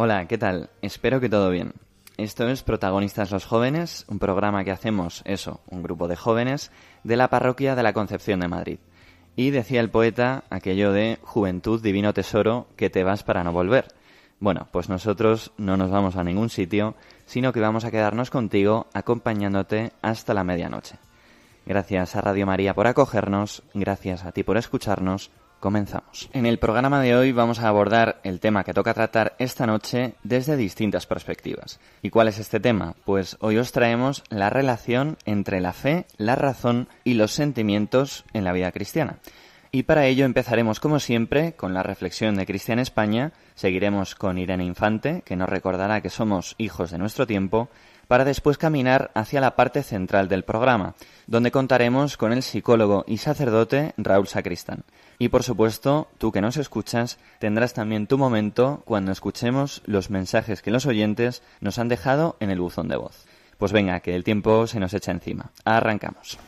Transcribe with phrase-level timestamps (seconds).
[0.00, 0.70] Hola, ¿qué tal?
[0.80, 1.72] Espero que todo bien.
[2.18, 6.70] Esto es Protagonistas los Jóvenes, un programa que hacemos, eso, un grupo de jóvenes
[7.02, 8.78] de la parroquia de la Concepción de Madrid.
[9.34, 13.88] Y decía el poeta aquello de Juventud, divino tesoro, que te vas para no volver.
[14.38, 16.94] Bueno, pues nosotros no nos vamos a ningún sitio,
[17.26, 20.94] sino que vamos a quedarnos contigo acompañándote hasta la medianoche.
[21.66, 25.32] Gracias a Radio María por acogernos, gracias a ti por escucharnos.
[25.60, 26.30] Comenzamos.
[26.32, 30.14] En el programa de hoy vamos a abordar el tema que toca tratar esta noche
[30.22, 31.80] desde distintas perspectivas.
[32.00, 32.94] ¿Y cuál es este tema?
[33.04, 38.44] Pues hoy os traemos la relación entre la fe, la razón y los sentimientos en
[38.44, 39.18] la vida cristiana.
[39.72, 44.64] Y para ello empezaremos como siempre con la reflexión de Cristian España, seguiremos con Irene
[44.64, 47.68] Infante, que nos recordará que somos hijos de nuestro tiempo,
[48.06, 50.94] para después caminar hacia la parte central del programa,
[51.26, 54.84] donde contaremos con el psicólogo y sacerdote Raúl Sacristán.
[55.18, 60.62] Y por supuesto, tú que nos escuchas, tendrás también tu momento cuando escuchemos los mensajes
[60.62, 63.26] que los oyentes nos han dejado en el buzón de voz.
[63.58, 65.50] Pues venga, que el tiempo se nos echa encima.
[65.64, 66.38] Arrancamos.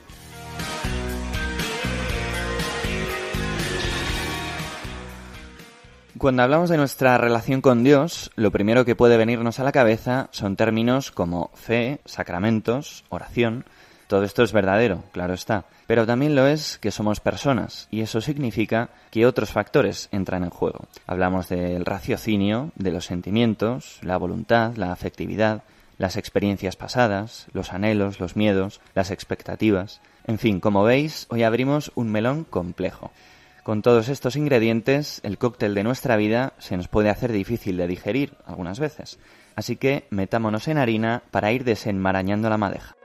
[6.21, 10.29] Cuando hablamos de nuestra relación con Dios, lo primero que puede venirnos a la cabeza
[10.33, 13.65] son términos como fe, sacramentos, oración.
[14.11, 15.67] Todo esto es verdadero, claro está.
[15.87, 20.51] Pero también lo es que somos personas, y eso significa que otros factores entran en
[20.51, 20.89] juego.
[21.07, 25.63] Hablamos del raciocinio, de los sentimientos, la voluntad, la afectividad,
[25.97, 30.01] las experiencias pasadas, los anhelos, los miedos, las expectativas.
[30.27, 33.13] En fin, como veis, hoy abrimos un melón complejo.
[33.63, 37.87] Con todos estos ingredientes, el cóctel de nuestra vida se nos puede hacer difícil de
[37.87, 39.21] digerir algunas veces.
[39.55, 42.97] Así que metámonos en harina para ir desenmarañando la madeja.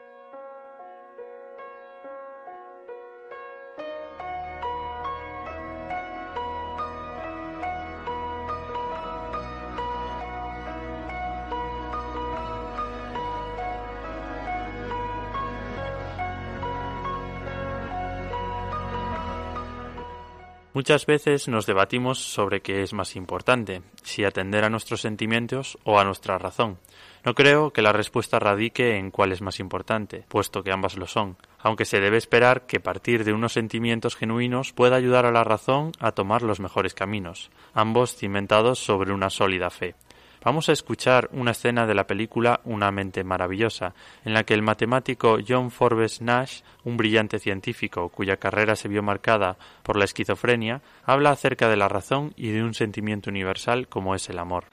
[20.75, 25.99] Muchas veces nos debatimos sobre qué es más importante, si atender a nuestros sentimientos o
[25.99, 26.79] a nuestra razón.
[27.23, 31.07] No creo que la respuesta radique en cuál es más importante, puesto que ambas lo
[31.07, 35.45] son, aunque se debe esperar que partir de unos sentimientos genuinos pueda ayudar a la
[35.45, 39.95] razón a tomar los mejores caminos, ambos cimentados sobre una sólida fe.
[40.45, 44.61] Vamos a escuchar una escena de la película Una mente maravillosa, en la que el
[44.61, 50.83] matemático John Forbes Nash, un brillante científico cuya carrera se vio marcada por la esquizofrenia,
[51.03, 54.65] habla acerca de la razón y de un sentimiento universal como es el amor.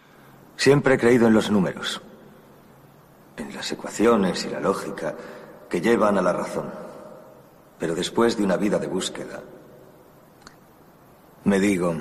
[0.56, 2.02] Siempre he creído en los números,
[3.38, 5.16] en las ecuaciones y la lógica
[5.70, 6.70] que llevan a la razón.
[7.78, 9.42] Pero después de una vida de búsqueda,
[11.44, 11.96] me digo,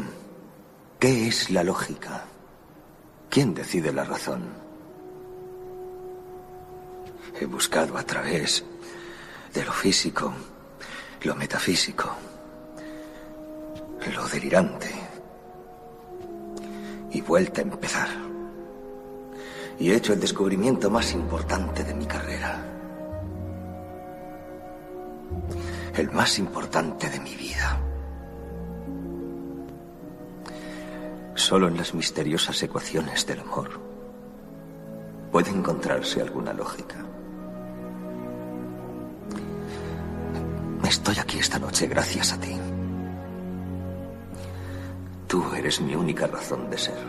[1.00, 2.26] ¿qué es la lógica?
[3.32, 4.44] ¿Quién decide la razón?
[7.40, 8.62] He buscado a través
[9.54, 10.34] de lo físico,
[11.22, 12.14] lo metafísico,
[14.14, 14.92] lo delirante,
[17.12, 18.10] y vuelta a empezar.
[19.80, 22.62] Y he hecho el descubrimiento más importante de mi carrera.
[25.96, 27.80] El más importante de mi vida.
[31.42, 33.82] Solo en las misteriosas ecuaciones del amor
[35.32, 37.04] puede encontrarse alguna lógica.
[40.88, 42.56] Estoy aquí esta noche gracias a ti.
[45.28, 47.00] Tú eres mi única razón de ser.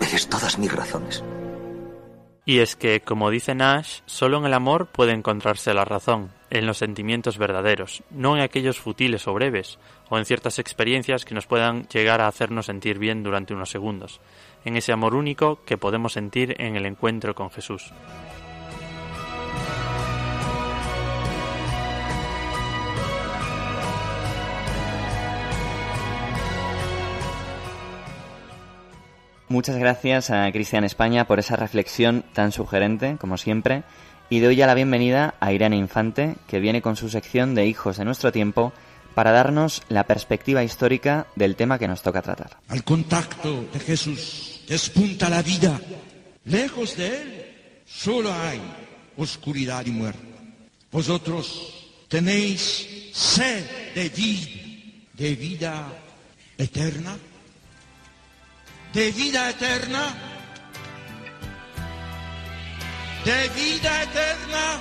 [0.00, 1.24] Eres todas mis razones.
[2.44, 6.66] Y es que, como dice Nash, solo en el amor puede encontrarse la razón, en
[6.66, 9.78] los sentimientos verdaderos, no en aquellos futiles o breves,
[10.08, 14.20] o en ciertas experiencias que nos puedan llegar a hacernos sentir bien durante unos segundos,
[14.64, 17.92] en ese amor único que podemos sentir en el encuentro con Jesús.
[29.48, 33.82] Muchas gracias a Cristian España por esa reflexión tan sugerente, como siempre,
[34.30, 37.98] y doy ya la bienvenida a Irene Infante, que viene con su sección de Hijos
[37.98, 38.72] de nuestro tiempo
[39.14, 42.58] para darnos la perspectiva histórica del tema que nos toca tratar.
[42.68, 45.80] Al contacto de Jesús despunta la vida.
[46.46, 47.46] Lejos de él
[47.86, 48.60] solo hay
[49.16, 50.20] oscuridad y muerte.
[50.90, 54.50] Vosotros tenéis sed de vida,
[55.14, 55.92] de vida
[56.58, 57.16] eterna,
[58.92, 60.33] de vida eterna,
[63.24, 64.80] de vida eterna.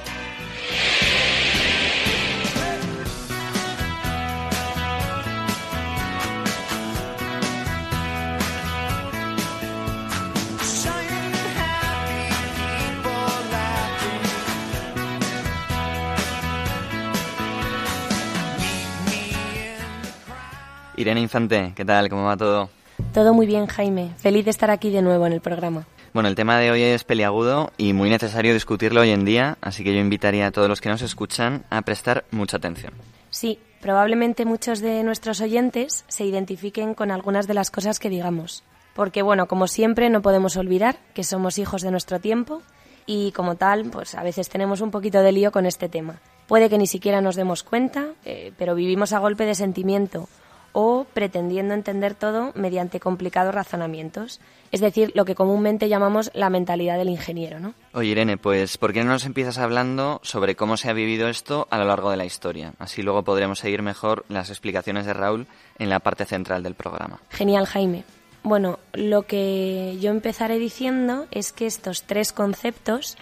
[20.95, 22.09] Irene Infante, ¿qué tal?
[22.09, 22.69] ¿Cómo va todo?
[23.13, 24.11] Todo muy bien, Jaime.
[24.17, 25.85] Feliz de estar aquí de nuevo en el programa.
[26.13, 29.83] Bueno, el tema de hoy es peliagudo y muy necesario discutirlo hoy en día, así
[29.83, 32.93] que yo invitaría a todos los que nos escuchan a prestar mucha atención.
[33.31, 38.63] Sí, probablemente muchos de nuestros oyentes se identifiquen con algunas de las cosas que digamos.
[38.93, 42.61] Porque, bueno, como siempre, no podemos olvidar que somos hijos de nuestro tiempo
[43.07, 46.19] y, como tal, pues a veces tenemos un poquito de lío con este tema.
[46.45, 50.29] Puede que ni siquiera nos demos cuenta, eh, pero vivimos a golpe de sentimiento
[50.73, 54.41] o pretendiendo entender todo mediante complicados razonamientos,
[54.71, 57.75] es decir, lo que comúnmente llamamos la mentalidad del ingeniero, ¿no?
[57.93, 61.67] Oye, Irene, pues ¿por qué no nos empiezas hablando sobre cómo se ha vivido esto
[61.69, 62.73] a lo largo de la historia?
[62.79, 65.47] Así luego podremos seguir mejor las explicaciones de Raúl
[65.77, 67.21] en la parte central del programa.
[67.29, 68.03] Genial, Jaime.
[68.41, 73.15] Bueno, lo que yo empezaré diciendo es que estos tres conceptos,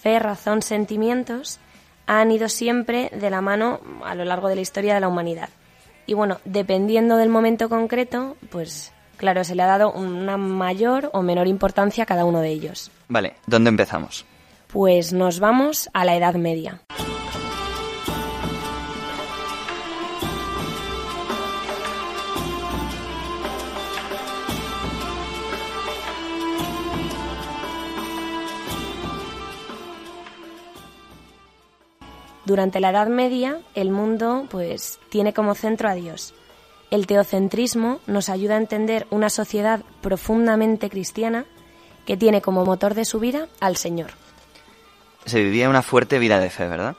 [0.00, 1.58] fe, razón, sentimientos,
[2.06, 5.50] han ido siempre de la mano a lo largo de la historia de la humanidad.
[6.06, 11.22] Y bueno, dependiendo del momento concreto, pues claro, se le ha dado una mayor o
[11.22, 12.90] menor importancia a cada uno de ellos.
[13.08, 14.26] Vale, ¿dónde empezamos?
[14.68, 16.80] Pues nos vamos a la Edad Media.
[32.44, 36.34] Durante la Edad Media, el mundo pues tiene como centro a Dios.
[36.90, 41.46] El teocentrismo nos ayuda a entender una sociedad profundamente cristiana
[42.04, 44.10] que tiene como motor de su vida al Señor.
[45.24, 46.96] Se vivía una fuerte vida de fe, ¿verdad?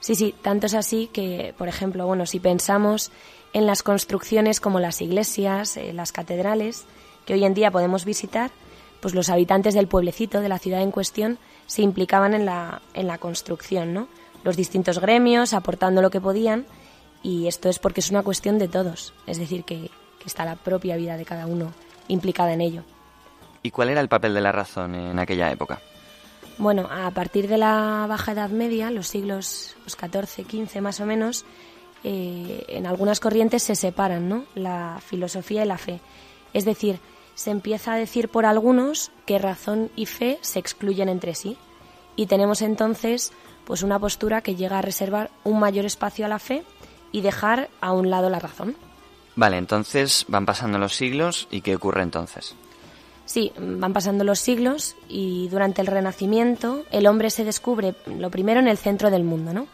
[0.00, 3.10] Sí, sí, tanto es así que, por ejemplo, bueno, si pensamos
[3.52, 6.84] en las construcciones como las iglesias, eh, las catedrales,
[7.26, 8.50] que hoy en día podemos visitar,
[9.00, 13.06] pues los habitantes del pueblecito, de la ciudad en cuestión, se implicaban en la, en
[13.06, 14.08] la construcción, ¿no?
[14.46, 16.66] Los distintos gremios aportando lo que podían
[17.20, 19.90] y esto es porque es una cuestión de todos, es decir, que,
[20.24, 21.72] está la propia vida de cada uno
[22.08, 22.82] implicada en ello.
[23.62, 25.80] ¿Y cuál era el papel de la razón en aquella época?
[26.58, 31.06] Bueno, a partir de la Baja Edad Media, los siglos los 14, 15 más o
[31.06, 31.44] menos,
[32.02, 34.46] eh, en algunas corrientes se separan ¿no?
[34.56, 36.00] la filosofía y la fe.
[36.52, 36.98] Es decir,
[37.36, 41.56] se empieza a decir por algunos que razón y fe se excluyen entre sí.
[42.16, 43.32] Y tenemos entonces
[43.66, 46.62] pues una postura que llega a reservar un mayor espacio a la fe
[47.12, 48.76] y dejar a un lado la razón.
[49.34, 52.54] Vale, entonces van pasando los siglos y ¿qué ocurre entonces?
[53.26, 58.60] Sí, van pasando los siglos y durante el Renacimiento el hombre se descubre lo primero
[58.60, 59.66] en el centro del mundo, ¿no?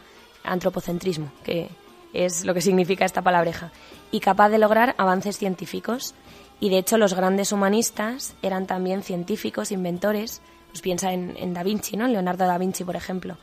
[0.43, 1.69] Antropocentrismo, que
[2.13, 3.71] es lo que significa esta palabreja,
[4.11, 6.15] y capaz de lograr avances científicos.
[6.59, 11.61] Y de hecho los grandes humanistas eran también científicos, inventores, pues piensa en, en Da
[11.61, 12.07] Vinci, ¿no?
[12.07, 13.37] Leonardo da Vinci, por ejemplo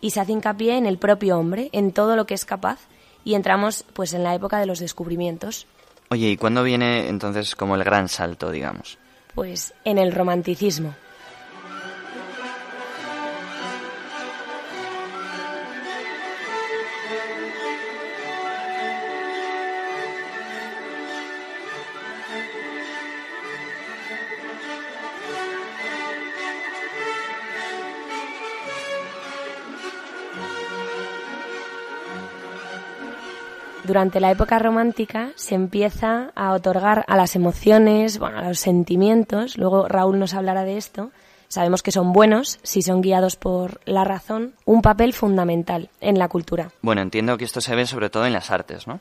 [0.00, 2.78] y se hace hincapié en el propio hombre, en todo lo que es capaz,
[3.24, 5.66] y entramos pues en la época de los descubrimientos.
[6.10, 8.98] Oye, ¿y cuándo viene entonces como el gran salto, digamos?
[9.34, 10.94] Pues en el romanticismo.
[33.90, 39.58] Durante la época romántica se empieza a otorgar a las emociones, bueno, a los sentimientos,
[39.58, 41.10] luego Raúl nos hablará de esto,
[41.48, 46.28] sabemos que son buenos si son guiados por la razón, un papel fundamental en la
[46.28, 46.70] cultura.
[46.82, 49.00] Bueno, entiendo que esto se ve sobre todo en las artes, ¿no?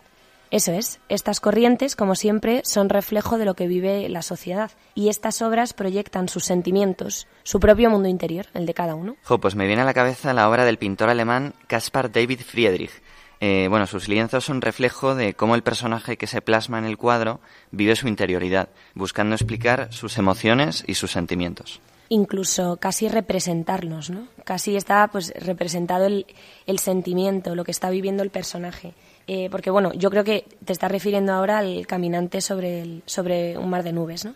[0.50, 1.00] Eso es.
[1.08, 4.72] Estas corrientes, como siempre, son reflejo de lo que vive la sociedad.
[4.96, 9.15] Y estas obras proyectan sus sentimientos, su propio mundo interior, el de cada uno.
[9.24, 13.03] Jo, pues me viene a la cabeza la obra del pintor alemán Caspar David Friedrich,
[13.41, 16.98] Eh, bueno, sus lienzos son reflejo de cómo el personaje que se plasma en el
[16.98, 17.39] cuadro
[17.72, 21.79] vive su interioridad, buscando explicar sus emociones y sus sentimientos.
[22.10, 24.27] Incluso casi representarlos, ¿no?
[24.43, 26.25] Casi está pues representado el,
[26.65, 28.93] el sentimiento, lo que está viviendo el personaje.
[29.27, 33.60] Eh, porque bueno, yo creo que te estás refiriendo ahora al caminante sobre, el, sobre
[33.60, 34.34] un mar de nubes, ¿no?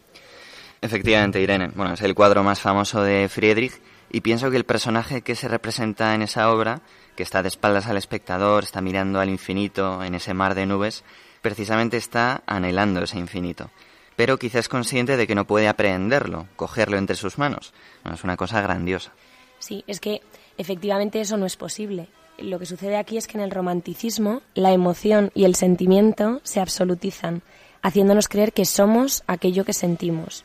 [0.81, 1.71] Efectivamente, Irene.
[1.73, 3.73] Bueno, es el cuadro más famoso de Friedrich
[4.11, 6.81] y pienso que el personaje que se representa en esa obra,
[7.15, 11.03] que está de espaldas al espectador, está mirando al infinito en ese mar de nubes,
[11.41, 13.69] precisamente está anhelando ese infinito.
[14.15, 17.73] Pero quizás es consciente de que no puede aprehenderlo, cogerlo entre sus manos.
[18.11, 19.11] es una cosa grandiosa.
[19.59, 20.21] Sí, es que
[20.57, 22.07] efectivamente eso no es posible.
[22.37, 26.59] Lo que sucede aquí es que en el romanticismo la emoción y el sentimiento se
[26.59, 27.41] absolutizan,
[27.81, 30.43] haciéndonos creer que somos aquello que sentimos.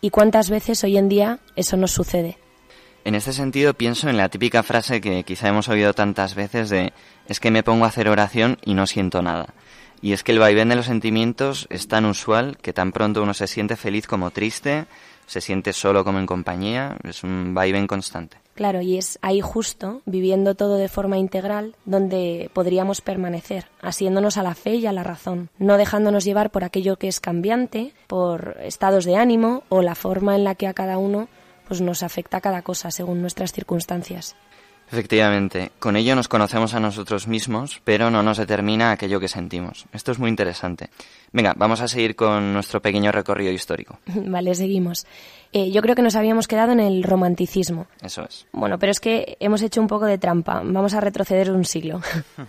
[0.00, 2.38] ¿Y cuántas veces hoy en día eso nos sucede?
[3.06, 6.92] En este sentido pienso en la típica frase que quizá hemos oído tantas veces de
[7.28, 9.54] es que me pongo a hacer oración y no siento nada.
[10.02, 13.32] Y es que el vaivén de los sentimientos es tan usual que tan pronto uno
[13.32, 14.86] se siente feliz como triste,
[15.26, 18.38] se siente solo como en compañía, es un vaivén constante.
[18.56, 24.42] Claro, y es ahí justo, viviendo todo de forma integral, donde podríamos permanecer, asiéndonos a
[24.42, 28.56] la fe y a la razón, no dejándonos llevar por aquello que es cambiante, por
[28.62, 31.28] estados de ánimo o la forma en la que a cada uno
[31.66, 34.36] pues nos afecta cada cosa según nuestras circunstancias.
[34.88, 39.86] Efectivamente, con ello nos conocemos a nosotros mismos, pero no nos determina aquello que sentimos.
[39.92, 40.90] Esto es muy interesante.
[41.32, 43.98] Venga, vamos a seguir con nuestro pequeño recorrido histórico.
[44.06, 45.04] Vale, seguimos.
[45.52, 47.88] Eh, yo creo que nos habíamos quedado en el romanticismo.
[48.00, 48.46] Eso es.
[48.52, 50.62] Bueno, pero es que hemos hecho un poco de trampa.
[50.64, 52.00] Vamos a retroceder un siglo.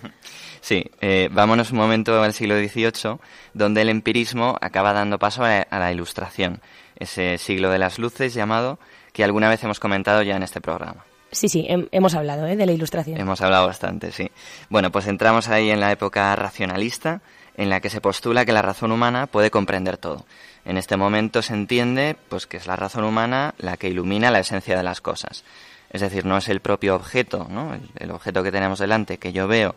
[0.61, 3.17] sí, eh, vámonos un momento al siglo XVIII,
[3.55, 6.61] donde el empirismo acaba dando paso a la ilustración,
[6.97, 8.77] ese siglo de las luces llamado,
[9.17, 11.03] que alguna vez hemos comentado ya en este programa.
[11.31, 12.55] Sí, sí, hemos hablado ¿eh?
[12.55, 13.19] de la ilustración.
[13.19, 14.29] Hemos hablado bastante, sí.
[14.69, 17.21] Bueno, pues entramos ahí en la época racionalista,
[17.57, 20.27] en la que se postula que la razón humana puede comprender todo.
[20.65, 24.37] En este momento se entiende pues que es la razón humana la que ilumina la
[24.37, 25.43] esencia de las cosas.
[25.89, 27.75] Es decir, no es el propio objeto, ¿no?
[27.95, 29.73] el, objeto que tenemos delante que yo veo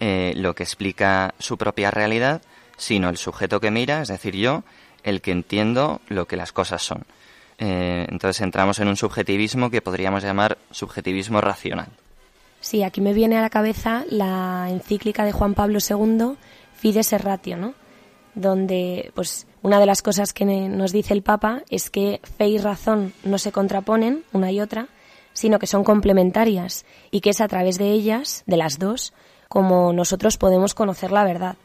[0.00, 2.42] eh, lo que explica su propia realidad,
[2.76, 4.64] sino el sujeto que mira, es decir, yo,
[5.04, 7.04] el que entiendo lo que las cosas son.
[7.62, 11.88] Eh, entonces entramos en un subjetivismo que podríamos llamar subjetivismo racional.
[12.60, 16.36] Sí, aquí me viene a la cabeza la encíclica de Juan Pablo II,
[16.74, 17.74] Fides et Ratio, ¿no?
[18.34, 22.58] Donde, pues, una de las cosas que nos dice el Papa es que fe y
[22.58, 24.88] razón no se contraponen una y otra,
[25.34, 29.12] sino que son complementarias y que es a través de ellas, de las dos,
[29.48, 31.56] como nosotros podemos conocer la verdad.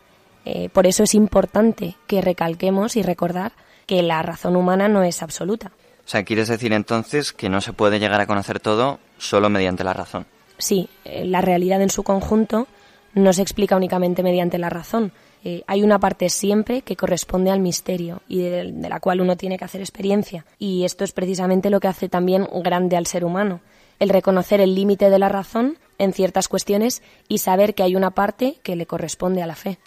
[0.43, 3.53] Eh, por eso es importante que recalquemos y recordar
[3.85, 5.71] que la razón humana no es absoluta.
[6.05, 9.83] O sea, ¿quieres decir entonces que no se puede llegar a conocer todo solo mediante
[9.83, 10.27] la razón?
[10.57, 12.67] Sí, eh, la realidad en su conjunto
[13.15, 15.11] no se explica únicamente mediante la razón.
[15.43, 19.57] Eh, hay una parte siempre que corresponde al misterio y de, la cual uno tiene
[19.57, 20.45] que hacer experiencia.
[20.59, 23.61] Y esto es precisamente lo que hace también grande al ser humano.
[23.99, 28.11] El reconocer el límite de la razón en ciertas cuestiones y saber que hay una
[28.11, 29.77] parte que le corresponde a la fe.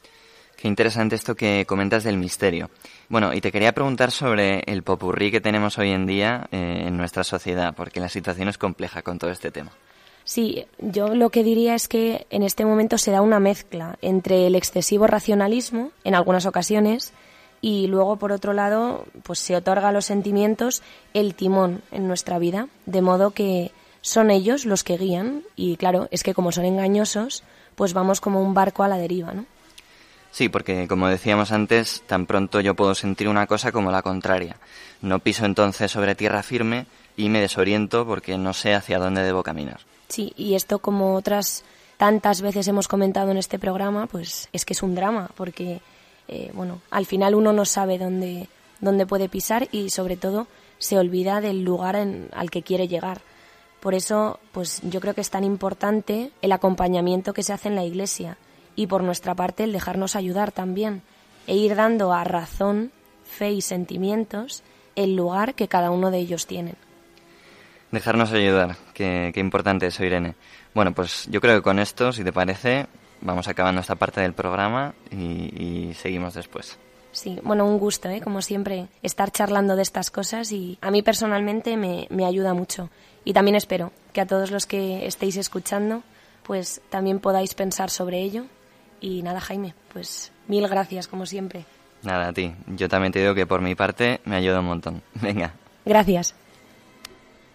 [0.57, 2.71] Qué interesante esto que comentas del misterio.
[3.09, 6.97] Bueno, y te quería preguntar sobre el popurrí que tenemos hoy en día eh, en
[6.99, 9.73] nuestra sociedad, porque la situación es compleja con todo este tema.
[10.25, 14.47] Sí, yo lo que diría es que en este momento se da una mezcla entre
[14.47, 17.15] el excesivo racionalismo, en algunas ocasiones,
[17.63, 20.83] y luego, por otro lado, pues se otorga a los sentimientos
[21.15, 23.73] el timón en nuestra vida, de modo que
[24.03, 27.43] son ellos los que guían, y claro, es que como son engañosos,
[27.75, 29.47] pues vamos como un barco a la deriva, ¿no?
[30.31, 34.57] Sí, porque como decíamos antes, tan pronto yo puedo sentir una cosa como la contraria.
[35.01, 39.43] No piso entonces sobre tierra firme y me desoriento porque no sé hacia dónde debo
[39.43, 39.81] caminar.
[40.09, 41.65] Sí, y esto como otras
[41.97, 45.81] tantas veces hemos comentado en este programa, pues es que es un drama, porque
[46.29, 48.49] eh, bueno, al final uno no sabe dónde,
[48.81, 50.47] dónde puede pisar y sobre todo
[50.79, 53.21] se olvida del lugar en, al que quiere llegar.
[53.81, 57.77] Por eso, pues yo creo que es tan importante el acompañamiento que se hace en
[57.77, 58.37] la iglesia
[58.79, 61.03] y por nuestra parte el dejarnos ayudar también
[61.49, 62.93] e ir dando a razón,
[63.25, 64.63] fe y sentimientos
[64.95, 66.77] el lugar que cada uno de ellos tienen.
[67.91, 70.37] Dejarnos ayudar, qué, importante eso, Irene.
[70.75, 72.87] Bueno, pues yo creo que con esto, si te parece,
[73.21, 76.79] vamos acabando esta parte del programa y, seguimos después.
[77.11, 78.21] Sí, bueno, un gusto, ¿eh?
[78.21, 82.91] como siempre, estar charlando de estas cosas y a mí personalmente me, me ayuda mucho.
[83.25, 86.05] Y también espero que a todos los que estéis escuchando,
[86.45, 88.47] pues también podáis pensar sobre ello
[89.01, 91.65] y nada, Jaime, pues mil gracias como siempre.
[92.03, 92.55] Nada, a ti.
[92.69, 95.03] Yo también te digo que por mi parte me ayuda un montón.
[95.15, 95.53] Venga.
[95.85, 96.35] Gracias.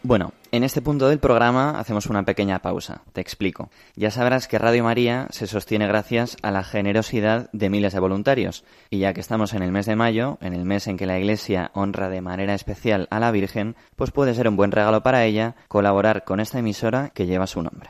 [0.01, 3.01] Bueno, En este punto del programa hacemos una pequeña pausa.
[3.11, 3.71] Te explico.
[3.95, 8.63] Ya sabrás que Radio María se sostiene gracias a la generosidad de miles de voluntarios.
[8.91, 11.17] Y ya que estamos en el mes de mayo, en el mes en que la
[11.17, 15.25] Iglesia honra de manera especial a la Virgen, pues puede ser un buen regalo para
[15.25, 17.89] ella colaborar con esta emisora que lleva su nombre.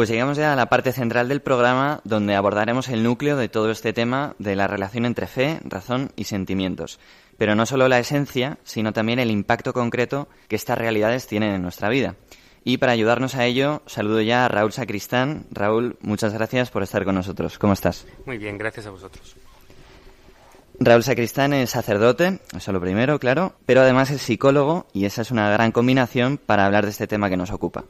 [0.00, 3.70] Pues llegamos ya a la parte central del programa donde abordaremos el núcleo de todo
[3.70, 6.98] este tema de la relación entre fe, razón y sentimientos.
[7.36, 11.60] Pero no solo la esencia, sino también el impacto concreto que estas realidades tienen en
[11.60, 12.14] nuestra vida.
[12.64, 15.44] Y para ayudarnos a ello, saludo ya a Raúl Sacristán.
[15.50, 17.58] Raúl, muchas gracias por estar con nosotros.
[17.58, 18.06] ¿Cómo estás?
[18.24, 19.36] Muy bien, gracias a vosotros.
[20.78, 25.30] Raúl Sacristán es sacerdote, eso lo primero, claro, pero además es psicólogo y esa es
[25.30, 27.84] una gran combinación para hablar de este tema que nos ocupa.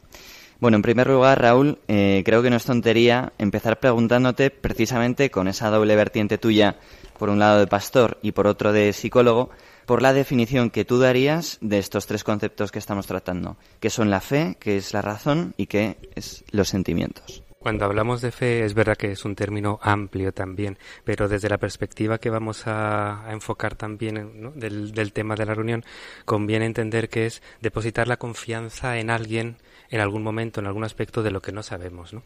[0.61, 5.47] Bueno, en primer lugar, Raúl, eh, creo que no es tontería empezar preguntándote precisamente con
[5.47, 6.75] esa doble vertiente tuya,
[7.17, 9.49] por un lado de pastor y por otro de psicólogo,
[9.87, 14.11] por la definición que tú darías de estos tres conceptos que estamos tratando, que son
[14.11, 17.41] la fe, que es la razón y que es los sentimientos.
[17.57, 21.57] Cuando hablamos de fe es verdad que es un término amplio también, pero desde la
[21.57, 25.83] perspectiva que vamos a, enfocar también del, del tema de la reunión,
[26.25, 29.57] conviene entender que es depositar la confianza en alguien
[29.91, 32.23] en algún momento, en algún aspecto de lo que no sabemos, ¿no?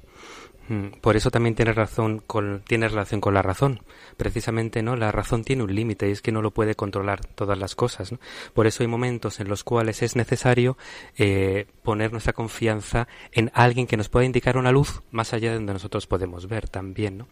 [0.67, 3.81] Mm, por eso también tiene razón con, tiene relación con la razón.
[4.17, 4.95] Precisamente, ¿no?
[4.95, 8.13] La razón tiene un límite y es que no lo puede controlar todas las cosas.
[8.53, 10.77] Por eso hay momentos en los cuales es necesario
[11.17, 15.55] eh, poner nuestra confianza en alguien que nos pueda indicar una luz más allá de
[15.55, 17.27] donde nosotros podemos ver también, ¿no?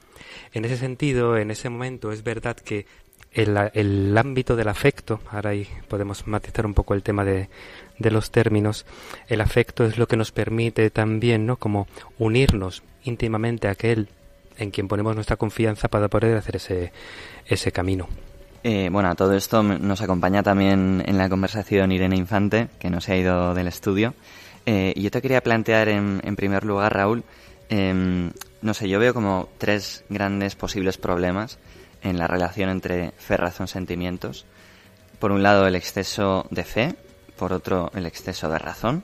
[0.52, 2.86] En ese sentido, en ese momento es verdad que
[3.34, 7.50] el, el ámbito del afecto, ahora ahí podemos matizar un poco el tema de,
[7.98, 8.86] de los términos,
[9.28, 11.58] el afecto es lo que nos permite también, ¿no?
[11.58, 11.88] Como
[12.20, 14.10] unirnos íntimamente a aquel
[14.58, 16.92] en quien ponemos nuestra confianza para poder hacer ese,
[17.46, 18.08] ese camino.
[18.64, 23.02] Eh, bueno, a todo esto nos acompaña también en la conversación Irene Infante, que no
[23.02, 24.14] se ha ido del estudio.
[24.66, 27.24] Eh, yo te quería plantear en, en primer lugar, Raúl,
[27.68, 31.60] em, no sé, yo veo como tres grandes posibles problemas
[32.04, 34.46] en la relación entre fe, razón, sentimientos.
[35.20, 36.96] Por un lado, el exceso de fe,
[37.38, 39.04] por otro el exceso de razón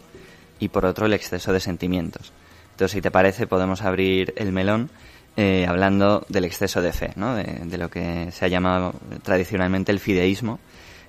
[0.59, 2.31] y por otro el exceso de sentimientos.
[2.71, 4.89] Entonces, si te parece, podemos abrir el melón
[5.37, 7.35] eh, hablando del exceso de fe, ¿no?
[7.35, 10.59] de, lo que se ha llamado tradicionalmente el fideísmo,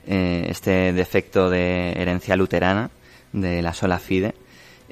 [0.07, 2.91] eh, este defecto de herencia luterana
[3.33, 4.35] de la sola fide.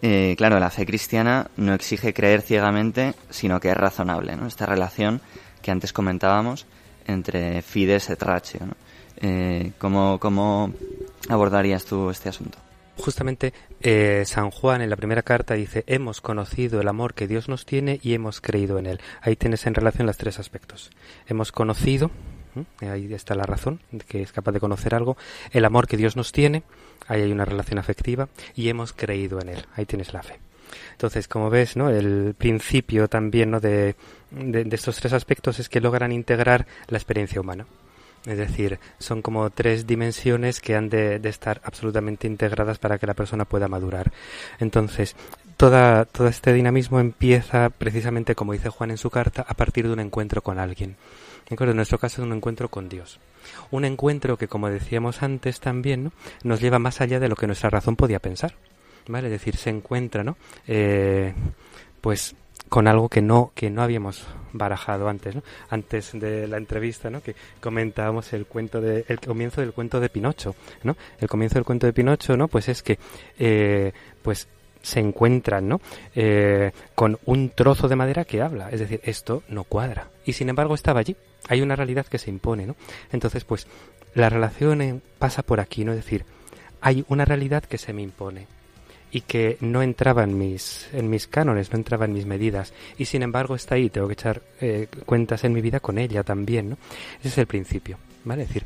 [0.01, 4.37] Eh, claro, la fe cristiana no exige creer ciegamente, sino que es razonable.
[4.47, 5.21] Esta relación
[5.63, 6.67] que antes comentábamos
[7.09, 8.75] entre fides et ratio, ¿no?
[9.21, 10.73] Eh, ¿cómo, ¿Cómo
[11.29, 12.59] abordarías tú este asunto?
[12.97, 17.49] Justamente eh, San Juan en la primera carta dice, hemos conocido el amor que Dios
[17.49, 19.01] nos tiene y hemos creído en él.
[19.21, 20.91] Ahí tienes en relación los tres aspectos.
[21.27, 22.11] Hemos conocido,
[22.81, 25.17] ahí está la razón, que es capaz de conocer algo,
[25.53, 26.65] el amor que Dios nos tiene,
[27.07, 30.39] ahí hay una relación afectiva, y hemos creído en él, ahí tienes la fe.
[30.93, 31.91] Entonces, como ves, ¿no?
[31.91, 33.61] El principio también, ¿no?
[33.61, 33.95] De,
[34.71, 37.67] estos tres aspectos es que logran integrar la experiencia humana.
[38.27, 43.07] Es decir, son como tres dimensiones que han de, de, estar absolutamente integradas para que
[43.07, 44.13] la persona pueda madurar.
[44.59, 45.17] Entonces,
[45.57, 49.93] toda, todo este dinamismo empieza precisamente, como dice Juan en su carta, a partir de
[49.93, 50.97] un encuentro con alguien.
[51.51, 53.19] En nuestro caso es un encuentro con Dios.
[53.71, 57.71] Un encuentro que, como decíamos antes también, nos lleva más allá de lo que nuestra
[57.71, 58.55] razón podía pensar.
[59.09, 59.29] ¿Vale?
[59.29, 60.37] Es decir, se encuentra, ¿no?
[60.67, 61.35] Eh,
[62.01, 62.37] pues
[62.69, 65.43] con algo que no que no habíamos barajado antes ¿no?
[65.71, 67.23] antes de la entrevista ¿no?
[67.23, 71.65] que comentábamos el cuento de el comienzo del cuento de Pinocho no el comienzo del
[71.65, 72.99] cuento de Pinocho no pues es que
[73.39, 73.93] eh,
[74.23, 74.49] pues
[74.83, 75.81] se encuentran ¿no?
[76.15, 78.71] Eh, con un trozo de madera que habla.
[78.71, 80.09] Es decir, esto no cuadra.
[80.25, 81.17] Y sin embargo estaba allí.
[81.49, 82.67] Hay una realidad que se impone.
[82.67, 82.77] ¿no?
[83.13, 83.67] Entonces, pues,
[84.15, 85.85] la relación pasa por aquí.
[85.85, 85.93] ¿no?
[85.93, 86.25] Es decir,
[86.81, 88.47] hay una realidad que se me impone
[89.11, 92.73] y que no entraba en mis, en mis cánones, no entraba en mis medidas.
[92.99, 93.91] Y sin embargo está ahí.
[93.91, 96.71] Tengo que echar eh, cuentas en mi vida con ella también.
[96.71, 96.79] ¿no?
[97.21, 97.99] Ese es el principio.
[98.25, 98.47] ¿Vale?
[98.47, 98.65] Decir.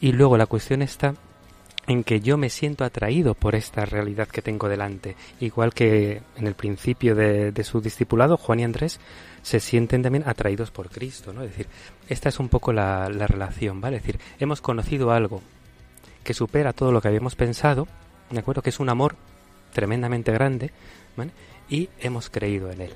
[0.00, 1.14] Y luego la cuestión está
[1.86, 6.46] en que yo me siento atraído por esta realidad que tengo delante, igual que en
[6.46, 9.00] el principio de, su discipulado, Juan y Andrés
[9.42, 11.42] se sienten también atraídos por Cristo, ¿no?
[11.42, 11.66] Es decir,
[12.08, 13.98] esta es un poco la, relación, ¿vale?
[13.98, 15.42] Decir, hemos conocido algo
[16.22, 17.88] que supera todo lo que habíamos pensado,
[18.30, 18.62] ¿de acuerdo?
[18.62, 19.16] Que es un amor
[19.72, 20.70] tremendamente grande,
[21.16, 21.32] ¿vale?
[21.68, 22.94] Y hemos creído en él.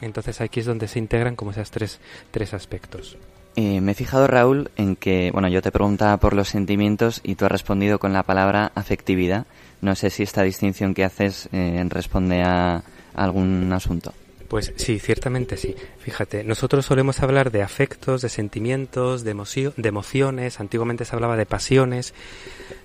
[0.00, 2.00] Entonces aquí es donde se integran como esos tres,
[2.30, 3.16] tres aspectos.
[3.56, 7.36] Eh, me he fijado, Raúl, en que, bueno, yo te preguntaba por los sentimientos y
[7.36, 9.46] tú has respondido con la palabra afectividad.
[9.80, 12.82] No sé si esta distinción que haces eh, responde a
[13.14, 14.12] algún asunto.
[14.48, 15.74] Pues sí, ciertamente sí.
[15.98, 21.46] Fíjate, nosotros solemos hablar de afectos, de sentimientos, de, de emociones, antiguamente se hablaba de
[21.46, 22.12] pasiones.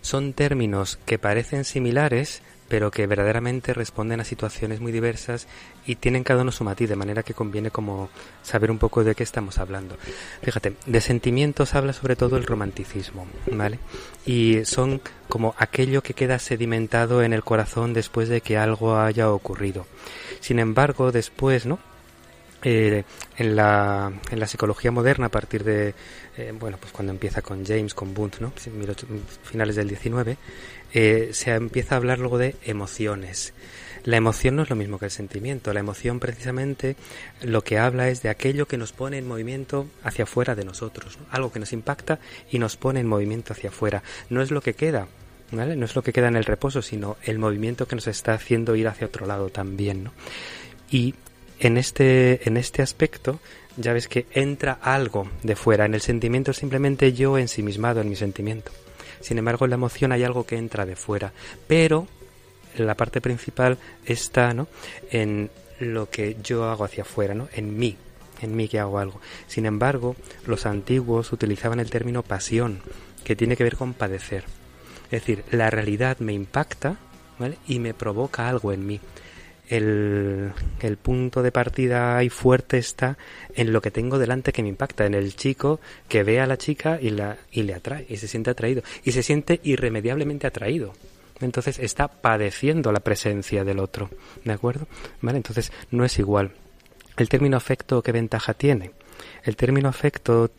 [0.02, 5.47] Son términos que parecen similares, pero que verdaderamente responden a situaciones muy diversas
[5.86, 8.10] y tienen cada uno su matiz, de manera que conviene como
[8.43, 9.97] saber un poco de qué estamos hablando.
[10.43, 13.79] Fíjate, de sentimientos habla sobre todo el romanticismo, ¿vale?
[14.25, 19.32] Y son como aquello que queda sedimentado en el corazón después de que algo haya
[19.32, 19.88] ocurrido.
[20.39, 21.79] Sin embargo, después, ¿no?
[22.62, 23.03] Eh,
[23.38, 25.95] en, la, en la psicología moderna a partir de
[26.36, 28.51] eh, bueno pues cuando empieza con James con Bunt no
[29.43, 30.38] finales del 19
[30.93, 33.54] eh, se empieza a hablar luego de emociones
[34.04, 36.95] la emoción no es lo mismo que el sentimiento la emoción precisamente
[37.41, 41.17] lo que habla es de aquello que nos pone en movimiento hacia afuera de nosotros
[41.32, 44.73] algo que nos impacta y nos pone en movimiento hacia afuera no es lo que
[44.73, 45.08] queda
[45.52, 45.75] ¿Vale?
[45.75, 48.75] No es lo que queda en el reposo, sino el movimiento que nos está haciendo
[48.75, 50.13] ir hacia otro lado también, ¿no?
[50.91, 51.15] Y
[51.60, 53.39] en este, en este aspecto
[53.78, 55.86] ya ves que entra algo de fuera.
[55.86, 58.71] En el sentimiento simplemente yo ensimismado en mi sentimiento.
[59.21, 61.34] Sin embargo, en la emoción hay algo que entra de fuera.
[61.67, 62.08] Pero
[62.77, 64.67] la parte principal está ¿no?
[65.12, 67.47] en lo que yo hago hacia afuera, ¿no?
[67.53, 67.97] en mí,
[68.41, 69.19] en mí que hago algo.
[69.47, 72.82] Sin embargo, los antiguos utilizaban el término pasión,
[73.23, 74.43] que tiene que ver con padecer.
[75.05, 76.97] Es decir, la realidad me impacta
[77.67, 78.99] y me provoca algo en mí
[79.69, 80.51] el,
[80.82, 83.17] el, punto de partida ahí fuerte está
[83.55, 86.58] en lo que tengo delante que me impacta, en el chico que ve a la
[86.58, 90.93] chica y, la, y le atrae, y se siente atraído, y se siente irremediablemente atraído.
[91.39, 94.10] Entonces está padeciendo la presencia del otro,
[94.43, 94.88] ¿de acuerdo?
[95.21, 95.38] ¿Vale?
[95.38, 96.51] Entonces no es igual.
[97.15, 98.91] El término afecto, ¿qué ventaja tiene?
[99.43, 100.51] El término afecto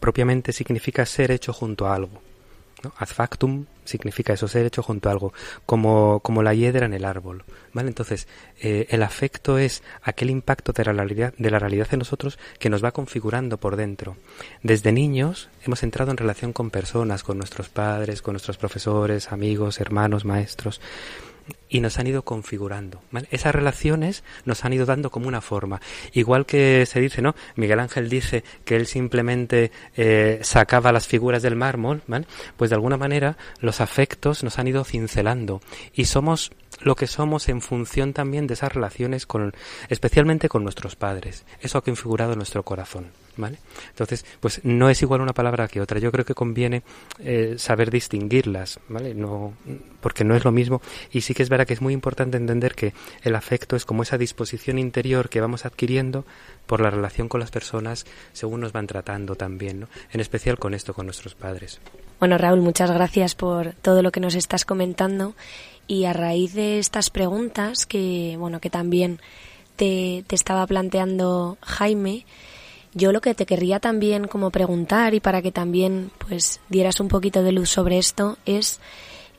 [0.00, 2.27] propiamente significa ser hecho junto a algo.
[2.82, 2.92] ¿No?
[2.96, 5.32] Ad factum significa eso, ser hecho junto a algo,
[5.66, 7.44] como, como la hiedra en el árbol.
[7.72, 7.88] ¿vale?
[7.88, 8.28] Entonces,
[8.60, 12.70] eh, el afecto es aquel impacto de la, realidad, de la realidad en nosotros que
[12.70, 14.16] nos va configurando por dentro.
[14.62, 19.80] Desde niños hemos entrado en relación con personas, con nuestros padres, con nuestros profesores, amigos,
[19.80, 20.80] hermanos, maestros
[21.68, 23.02] y nos han ido configurando.
[23.30, 25.80] Esas relaciones nos han ido dando como una forma.
[26.12, 27.34] Igual que se dice, ¿no?
[27.56, 32.02] Miguel Ángel dice que él simplemente eh, sacaba las figuras del mármol,
[32.56, 35.60] Pues de alguna manera los afectos nos han ido cincelando
[35.92, 39.52] y somos lo que somos en función también de esas relaciones con,
[39.88, 41.44] especialmente con nuestros padres.
[41.60, 43.58] Eso ha configurado nuestro corazón, ¿vale?
[43.90, 45.98] Entonces, pues no es igual una palabra que otra.
[45.98, 46.82] Yo creo que conviene
[47.20, 49.14] eh, saber distinguirlas, ¿vale?
[49.14, 49.54] No,
[50.00, 50.82] porque no es lo mismo.
[51.10, 54.02] Y sí que es verdad que es muy importante entender que el afecto es como
[54.02, 56.26] esa disposición interior que vamos adquiriendo
[56.66, 59.88] por la relación con las personas según nos van tratando también, ¿no?
[60.12, 61.80] En especial con esto, con nuestros padres.
[62.18, 65.34] Bueno, Raúl, muchas gracias por todo lo que nos estás comentando
[65.86, 69.20] y a raíz de estas preguntas que, bueno, que también
[69.76, 72.26] te, te estaba planteando Jaime,
[72.98, 77.08] yo lo que te querría también como preguntar y para que también pues dieras un
[77.08, 78.80] poquito de luz sobre esto es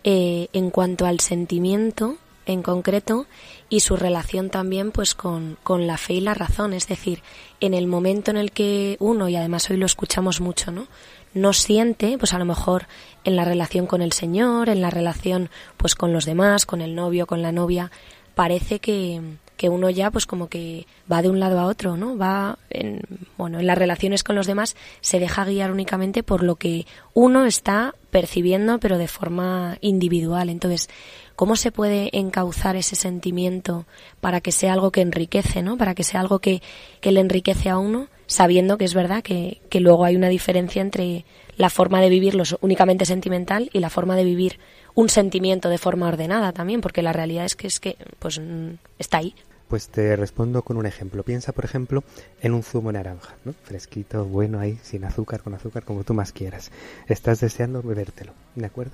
[0.03, 3.27] eh, en cuanto al sentimiento, en concreto
[3.69, 6.73] y su relación también pues con, con la fe y la razón.
[6.73, 7.21] Es decir,
[7.59, 10.87] en el momento en el que uno, y además hoy lo escuchamos mucho, ¿no?
[11.33, 12.87] no siente, pues a lo mejor
[13.23, 16.95] en la relación con el Señor, en la relación pues con los demás, con el
[16.95, 17.91] novio, con la novia,
[18.35, 19.21] parece que,
[19.59, 22.17] que uno ya pues como que va de un lado a otro, ¿no?
[22.17, 23.01] Va en,
[23.37, 27.45] bueno, en las relaciones con los demás se deja guiar únicamente por lo que uno
[27.45, 30.47] está percibiendo pero de forma individual.
[30.47, 30.89] Entonces,
[31.35, 33.85] ¿cómo se puede encauzar ese sentimiento
[34.21, 35.75] para que sea algo que enriquece, ¿no?
[35.75, 36.61] Para que sea algo que,
[37.01, 40.81] que le enriquece a uno, sabiendo que es verdad que, que luego hay una diferencia
[40.81, 41.25] entre
[41.57, 44.57] la forma de vivirlo únicamente sentimental y la forma de vivir
[44.95, 48.75] un sentimiento de forma ordenada también, porque la realidad es que es que pues mm,
[48.97, 49.35] está ahí.
[49.69, 51.23] Pues te respondo con un ejemplo.
[51.23, 52.03] Piensa, por ejemplo,
[52.41, 53.53] en un zumo naranja, ¿no?
[53.53, 56.71] Fresquito, bueno ahí, sin azúcar, con azúcar, como tú más quieras.
[57.07, 58.93] Estás deseando bebértelo, ¿de acuerdo?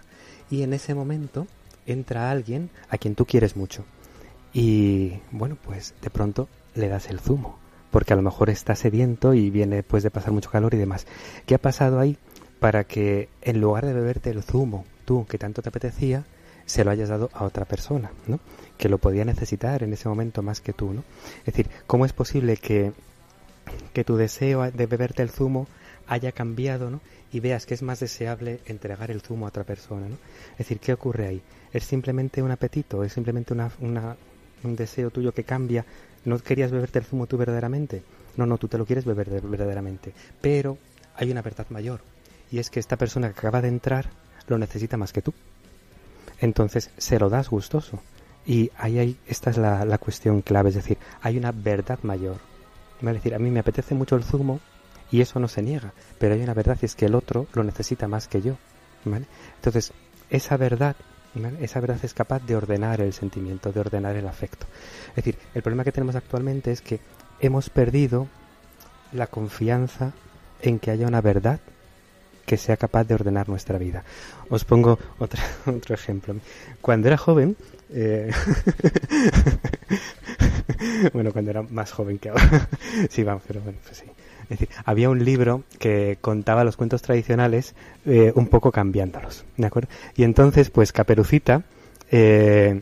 [0.52, 1.48] Y en ese momento
[1.86, 3.86] entra alguien a quien tú quieres mucho.
[4.54, 7.58] Y bueno, pues de pronto le das el zumo,
[7.90, 11.08] porque a lo mejor está sediento y viene pues de pasar mucho calor y demás.
[11.46, 12.18] ¿Qué ha pasado ahí
[12.60, 16.26] para que en lugar de beberte el zumo, tú que tanto te apetecía,
[16.66, 18.40] se lo hayas dado a otra persona, ¿no?
[18.78, 21.04] que lo podía necesitar en ese momento más que tú, ¿no?
[21.40, 22.92] Es decir, ¿cómo es posible que,
[23.94, 25.68] que tu deseo de beberte el zumo
[26.08, 27.02] haya cambiado, ¿no?
[27.32, 30.18] Y veas que es más deseable entregar el zumo a otra persona, ¿no?
[30.54, 31.42] Es decir, ¿qué ocurre ahí?
[31.74, 33.04] ¿Es simplemente un apetito?
[33.04, 34.16] ¿Es simplemente una, una,
[34.64, 35.86] un deseo tuyo que cambia?
[36.26, 38.04] ¿No querías beberte el zumo tú verdaderamente?
[38.38, 40.14] No, no, tú te lo quieres beber verdaderamente.
[40.42, 40.78] Pero
[41.16, 42.02] hay una verdad mayor.
[42.52, 44.10] Y es que esta persona que acaba de entrar
[44.48, 45.34] lo necesita más que tú.
[46.40, 48.02] Entonces se lo das gustoso.
[48.46, 52.38] Y ahí hay, esta es la, la, cuestión clave, es decir, hay una verdad mayor.
[53.00, 54.60] Es decir, a mí me apetece mucho el zumo
[55.12, 57.64] y eso no se niega, pero hay una verdad y es que el otro lo
[57.64, 58.58] necesita más que yo.
[59.04, 59.26] ¿vale?
[59.56, 59.94] Entonces,
[60.30, 60.96] esa verdad,
[61.60, 64.66] esa verdad es capaz de ordenar el sentimiento, de ordenar el afecto.
[65.10, 67.00] Es decir, el problema que tenemos actualmente es que
[67.40, 68.28] hemos perdido
[69.12, 70.14] la confianza
[70.62, 71.60] en que haya una verdad
[72.46, 74.04] que sea capaz de ordenar nuestra vida.
[74.50, 76.36] Os pongo otro ejemplo.
[76.82, 77.56] Cuando era joven,
[77.92, 78.32] eh,
[81.14, 82.68] bueno, cuando era más joven que ahora.
[83.10, 84.06] sí, vamos, pero bueno, pues sí.
[84.44, 87.74] Es decir, había un libro que contaba los cuentos tradicionales
[88.06, 89.90] eh, un poco cambiándolos, ¿de acuerdo?
[90.16, 91.64] Y entonces, pues Caperucita,
[92.12, 92.82] eh,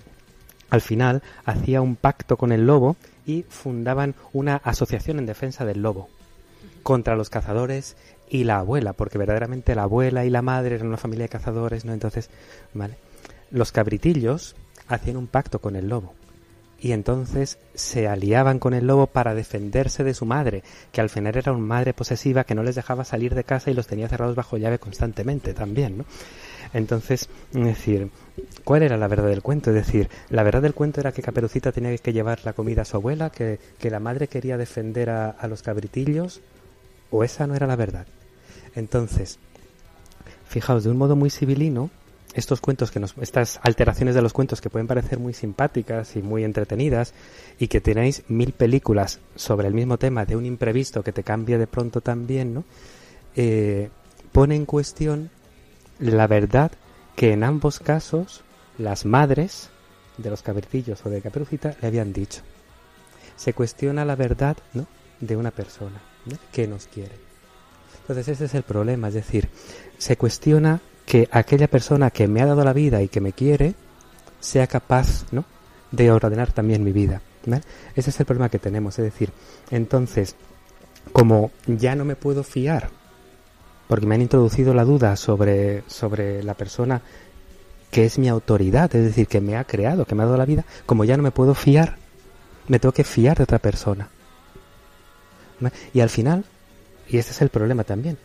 [0.70, 5.82] al final, hacía un pacto con el lobo y fundaban una asociación en defensa del
[5.82, 6.10] lobo
[6.84, 7.96] contra los cazadores
[8.30, 11.86] y la abuela, porque verdaderamente la abuela y la madre eran una familia de cazadores,
[11.86, 11.94] ¿no?
[11.94, 12.30] Entonces,
[12.74, 12.96] ¿vale?
[13.52, 14.56] Los cabritillos
[14.88, 16.14] hacían un pacto con el lobo.
[16.80, 21.38] Y entonces se aliaban con el lobo para defenderse de su madre, que al final
[21.38, 24.36] era una madre posesiva que no les dejaba salir de casa y los tenía cerrados
[24.36, 26.06] bajo llave constantemente también, ¿no?
[26.74, 28.10] Entonces, es decir,
[28.66, 29.70] ¿cuál era la verdad del cuento?
[29.70, 32.86] Es decir, la verdad del cuento era que Caperucita tenía que llevar la comida a
[32.86, 36.42] su abuela, que, que la madre quería defender a, a los cabritillos,
[37.14, 38.08] o esa no era la verdad.
[38.76, 39.38] Entonces,
[40.48, 41.92] fijaos, de un modo muy civilino,
[42.34, 46.24] estos cuentos que nos, estas alteraciones de los cuentos que pueden parecer muy simpáticas y
[46.24, 47.14] muy entretenidas
[47.60, 51.60] y que tenéis mil películas sobre el mismo tema de un imprevisto que te cambia
[51.60, 52.64] de pronto también, ¿no?
[53.36, 53.90] Eh,
[54.32, 55.30] pone en cuestión
[56.00, 56.72] la verdad
[57.16, 58.44] que en ambos casos
[58.80, 59.70] las madres
[60.18, 62.42] de los cabritillos o de caperucita le habían dicho.
[63.36, 64.88] Se cuestiona la verdad, ¿no?
[65.20, 66.13] De una persona
[66.52, 67.16] que nos quiere.
[68.02, 69.50] Entonces ese es el problema, es decir,
[69.98, 73.76] se cuestiona que aquella persona que me ha dado la vida y que me quiere
[74.40, 75.46] sea capaz ¿no?
[75.92, 77.22] de ordenar también mi vida.
[77.96, 78.98] Ese es el problema que tenemos.
[79.00, 79.32] Es decir,
[79.70, 80.36] entonces,
[81.12, 82.90] como ya no me puedo fiar,
[83.88, 87.02] porque me han introducido la duda sobre, sobre la persona
[87.92, 90.46] que es mi autoridad, es decir, que me ha creado, que me ha dado la
[90.46, 91.98] vida, como ya no me puedo fiar,
[92.68, 94.10] me tengo que fiar de otra persona.
[95.94, 96.46] Y al final,
[97.08, 98.18] y este es el problema también,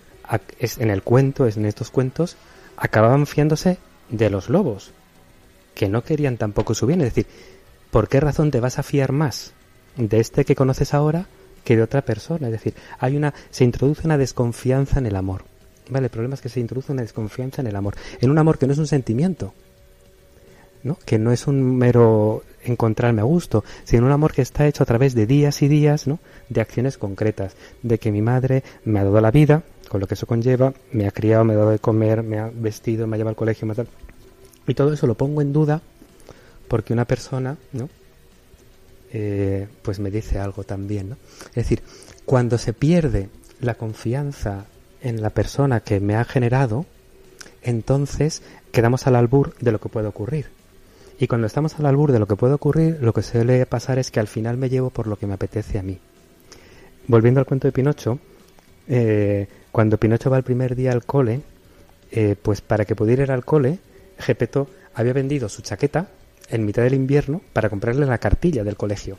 [0.59, 2.37] es en el cuento, es en estos cuentos,
[2.77, 3.79] acababan fiándose
[4.11, 4.93] de los lobos,
[5.75, 7.01] que no querían tampoco su bien.
[7.01, 7.27] Es decir,
[7.91, 9.53] ¿por qué razón te vas a fiar más
[9.97, 11.27] de este que conoces ahora
[11.65, 12.49] que de otra persona?
[12.49, 15.45] Es decir, hay una, se introduce una desconfianza en el amor.
[15.91, 18.59] Vale, el problema es que se introduce una desconfianza en el amor, en un amor
[18.59, 19.55] que no es un sentimiento,
[20.83, 20.99] ¿no?
[21.05, 24.87] que no es un mero encontrarme a gusto, sino un amor que está hecho a
[24.87, 26.19] través de días y días, ¿no?
[26.49, 30.15] de acciones concretas, de que mi madre me ha dado la vida, con lo que
[30.15, 33.19] eso conlleva, me ha criado, me ha dado de comer, me ha vestido, me ha
[33.19, 33.75] llevado al colegio, me
[34.67, 35.81] Y todo eso lo pongo en duda
[36.69, 37.89] porque una persona, ¿no?
[39.11, 41.17] Eh, pues me dice algo también, ¿no?
[41.49, 41.83] Es decir,
[42.27, 44.67] cuando se pierde la confianza
[45.01, 46.85] en la persona que me ha generado,
[47.63, 50.58] entonces quedamos al albur de lo que puede ocurrir.
[51.21, 54.11] Y cuando estamos al albur de lo que puede ocurrir, lo que suele pasar es
[54.11, 55.99] que al final me llevo por lo que me apetece a mí.
[57.09, 58.21] Volviendo al cuento de Pinocho,
[58.87, 61.41] eh, cuando Pinocho va el primer día al cole,
[62.13, 63.79] eh, pues para que pudiera ir al cole,
[64.19, 66.09] Gepetto había vendido su chaqueta
[66.51, 69.19] en mitad del invierno para comprarle la cartilla del colegio.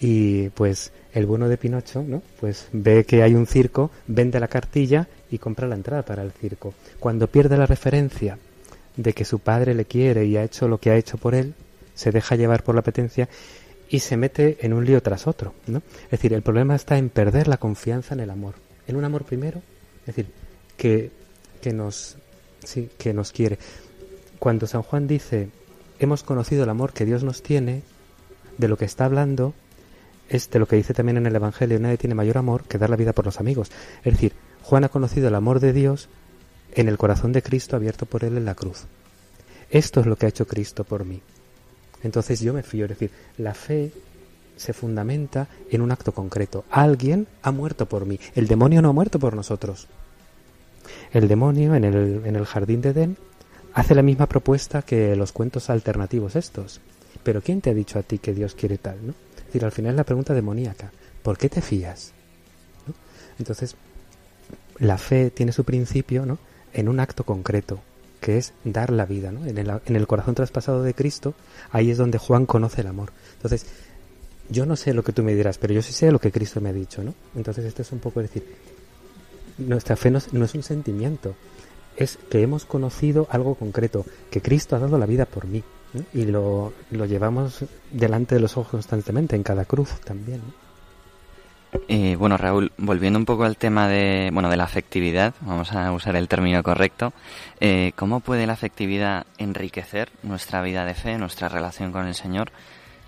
[0.00, 2.22] Y pues el bueno de Pinocho, ¿no?
[2.40, 6.32] Pues ve que hay un circo, vende la cartilla y compra la entrada para el
[6.32, 6.74] circo.
[6.98, 8.38] Cuando pierde la referencia
[8.98, 11.54] de que su padre le quiere y ha hecho lo que ha hecho por él,
[11.94, 13.28] se deja llevar por la apetencia
[13.88, 15.82] y se mete en un lío tras otro, ¿no?
[16.04, 18.54] Es decir, el problema está en perder la confianza en el amor,
[18.88, 19.62] en un amor primero,
[20.00, 20.26] es decir,
[20.76, 21.10] que,
[21.62, 22.18] que nos
[22.98, 23.58] que nos quiere.
[24.38, 25.48] Cuando San Juan dice,
[26.00, 27.82] "Hemos conocido el amor que Dios nos tiene",
[28.58, 29.54] de lo que está hablando
[30.28, 32.90] es de lo que dice también en el Evangelio, nadie tiene mayor amor que dar
[32.90, 33.70] la vida por los amigos.
[34.04, 36.08] Es decir, Juan ha conocido el amor de Dios
[36.74, 38.84] en el corazón de Cristo abierto por él en la cruz.
[39.70, 41.20] Esto es lo que ha hecho Cristo por mí.
[42.02, 43.92] Entonces yo me fío, es decir, la fe
[44.56, 46.64] se fundamenta en un acto concreto.
[46.70, 48.18] Alguien ha muerto por mí.
[48.34, 49.88] El demonio no ha muerto por nosotros.
[51.12, 53.16] El demonio en el, en el jardín de Edén
[53.74, 56.80] hace la misma propuesta que los cuentos alternativos estos.
[57.22, 58.98] Pero ¿quién te ha dicho a ti que Dios quiere tal?
[59.06, 59.14] ¿no?
[59.38, 60.92] Es decir, al final es la pregunta demoníaca.
[61.22, 62.12] ¿Por qué te fías?
[63.38, 63.76] Entonces,
[64.78, 66.38] la fe tiene su principio ¿no?
[66.78, 67.80] En un acto concreto,
[68.20, 69.32] que es dar la vida.
[69.32, 69.44] ¿no?
[69.44, 71.34] En, el, en el corazón traspasado de Cristo,
[71.72, 73.10] ahí es donde Juan conoce el amor.
[73.34, 73.66] Entonces,
[74.48, 76.60] yo no sé lo que tú me dirás, pero yo sí sé lo que Cristo
[76.60, 77.02] me ha dicho.
[77.02, 77.14] ¿no?
[77.34, 78.44] Entonces, esto es un poco decir,
[79.58, 81.34] nuestra fe no, no es un sentimiento,
[81.96, 85.64] es que hemos conocido algo concreto, que Cristo ha dado la vida por mí.
[86.14, 90.42] Y lo, lo, llevamos delante de los ojos constantemente, en cada cruz también.
[91.88, 95.92] Eh, bueno, Raúl, volviendo un poco al tema de, bueno, de la afectividad, vamos a
[95.92, 97.12] usar el término correcto,
[97.60, 102.52] eh, ¿cómo puede la afectividad enriquecer nuestra vida de fe, nuestra relación con el Señor?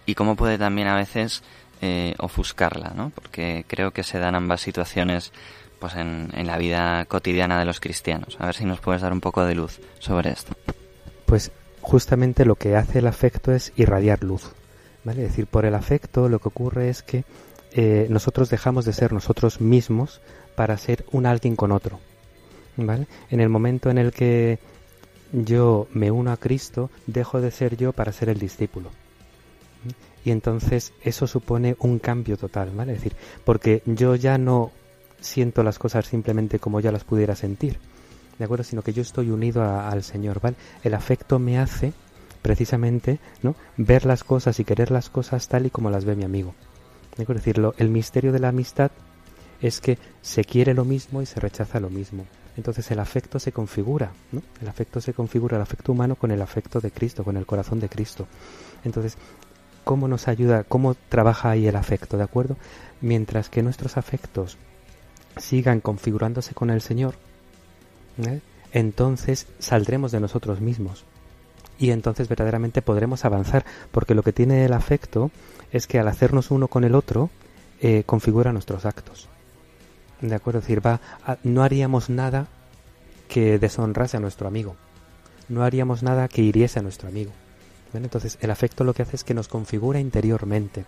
[0.07, 1.42] Y cómo puede también a veces
[1.81, 3.11] eh, ofuscarla, ¿no?
[3.14, 5.33] Porque creo que se dan ambas situaciones
[5.79, 8.37] pues en, en la vida cotidiana de los cristianos.
[8.38, 10.55] A ver si nos puedes dar un poco de luz sobre esto.
[11.25, 14.53] Pues justamente lo que hace el afecto es irradiar luz.
[15.05, 15.23] ¿vale?
[15.23, 17.25] Es decir, por el afecto lo que ocurre es que
[17.72, 20.20] eh, nosotros dejamos de ser nosotros mismos
[20.54, 22.00] para ser un alguien con otro.
[22.76, 23.06] ¿vale?
[23.30, 24.59] En el momento en el que
[25.33, 28.90] yo me uno a Cristo, dejo de ser yo para ser el discípulo.
[30.24, 32.92] Y entonces eso supone un cambio total, ¿vale?
[32.92, 34.70] Es decir, porque yo ya no
[35.20, 37.78] siento las cosas simplemente como ya las pudiera sentir,
[38.38, 38.64] ¿de acuerdo?
[38.64, 40.56] Sino que yo estoy unido al Señor, ¿vale?
[40.83, 41.94] El afecto me hace
[42.42, 43.54] precisamente, ¿no?
[43.78, 46.54] Ver las cosas y querer las cosas tal y como las ve mi amigo.
[47.18, 48.90] Es decir, lo, el misterio de la amistad
[49.61, 52.27] es que se quiere lo mismo y se rechaza lo mismo.
[52.57, 54.42] Entonces el afecto se configura, ¿no?
[54.61, 57.81] El afecto se configura, el afecto humano con el afecto de Cristo, con el corazón
[57.81, 58.27] de Cristo.
[58.85, 59.16] Entonces,
[59.85, 62.57] ¿cómo nos ayuda, cómo trabaja ahí el afecto, ¿de acuerdo?
[63.01, 64.59] Mientras que nuestros afectos
[65.37, 67.14] sigan configurándose con el Señor,
[68.18, 68.40] ¿eh?
[68.73, 71.05] entonces saldremos de nosotros mismos
[71.81, 75.31] y entonces verdaderamente podremos avanzar, porque lo que tiene el afecto
[75.73, 77.31] es que al hacernos uno con el otro,
[77.81, 79.29] eh, configura nuestros actos.
[80.21, 80.59] ¿De acuerdo?
[80.59, 81.01] Es decir, va
[81.43, 82.49] no haríamos nada
[83.29, 84.77] que deshonrase a nuestro amigo.
[85.49, 87.33] No haríamos nada que hiriese a nuestro amigo.
[87.95, 88.05] ¿Vale?
[88.05, 90.85] Entonces, el afecto lo que hace es que nos configura interiormente.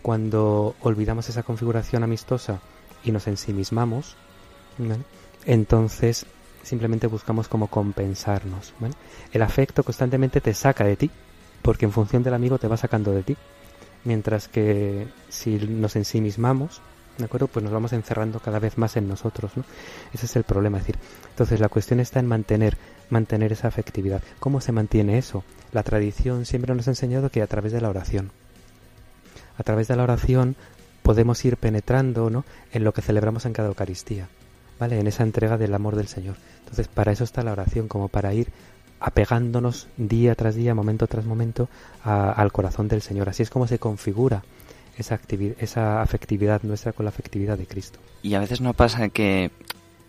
[0.00, 2.60] Cuando olvidamos esa configuración amistosa
[3.04, 4.16] y nos ensimismamos,
[5.44, 6.24] entonces
[6.62, 8.74] simplemente buscamos como compensarnos.
[8.78, 8.94] ¿vale?
[9.32, 11.10] El afecto constantemente te saca de ti,
[11.62, 13.36] porque en función del amigo te va sacando de ti.
[14.04, 16.80] Mientras que si nos ensimismamos,
[17.18, 17.48] ¿de acuerdo?
[17.48, 19.64] Pues nos vamos encerrando cada vez más en nosotros, ¿no?
[20.12, 22.78] Ese es el problema, es decir, entonces la cuestión está en mantener,
[23.10, 24.22] mantener esa afectividad.
[24.38, 25.44] ¿Cómo se mantiene eso?
[25.72, 28.30] La tradición siempre nos ha enseñado que a través de la oración.
[29.58, 30.56] A través de la oración
[31.02, 32.44] podemos ir penetrando, ¿no?
[32.72, 34.28] En lo que celebramos en cada Eucaristía,
[34.80, 34.98] ¿vale?
[34.98, 36.36] En esa entrega del amor del Señor.
[36.60, 38.48] Entonces, para eso está la oración, como para ir
[38.98, 41.68] apegándonos día tras día, momento tras momento,
[42.02, 43.28] a, al corazón del Señor.
[43.28, 44.42] Así es como se configura
[44.96, 45.20] esa,
[45.58, 47.98] esa afectividad nuestra con la afectividad de Cristo.
[48.22, 49.50] Y a veces no pasa que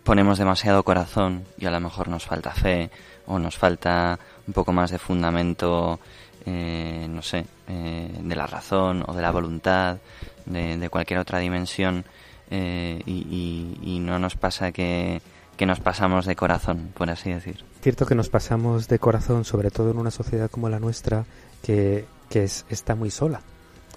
[0.04, 2.90] ponemos demasiado corazón y a lo mejor nos falta fe
[3.26, 6.00] o nos falta un poco más de fundamento,
[6.44, 9.98] eh, no sé, eh, de la razón o de la voluntad,
[10.44, 12.04] de, de cualquier otra dimensión
[12.52, 15.22] eh, y, y, y no nos pasa que,
[15.56, 17.64] que nos pasamos de corazón, por así decir.
[17.80, 21.24] Cierto que nos pasamos de corazón, sobre todo en una sociedad como la nuestra,
[21.62, 23.40] que, que es, está muy sola.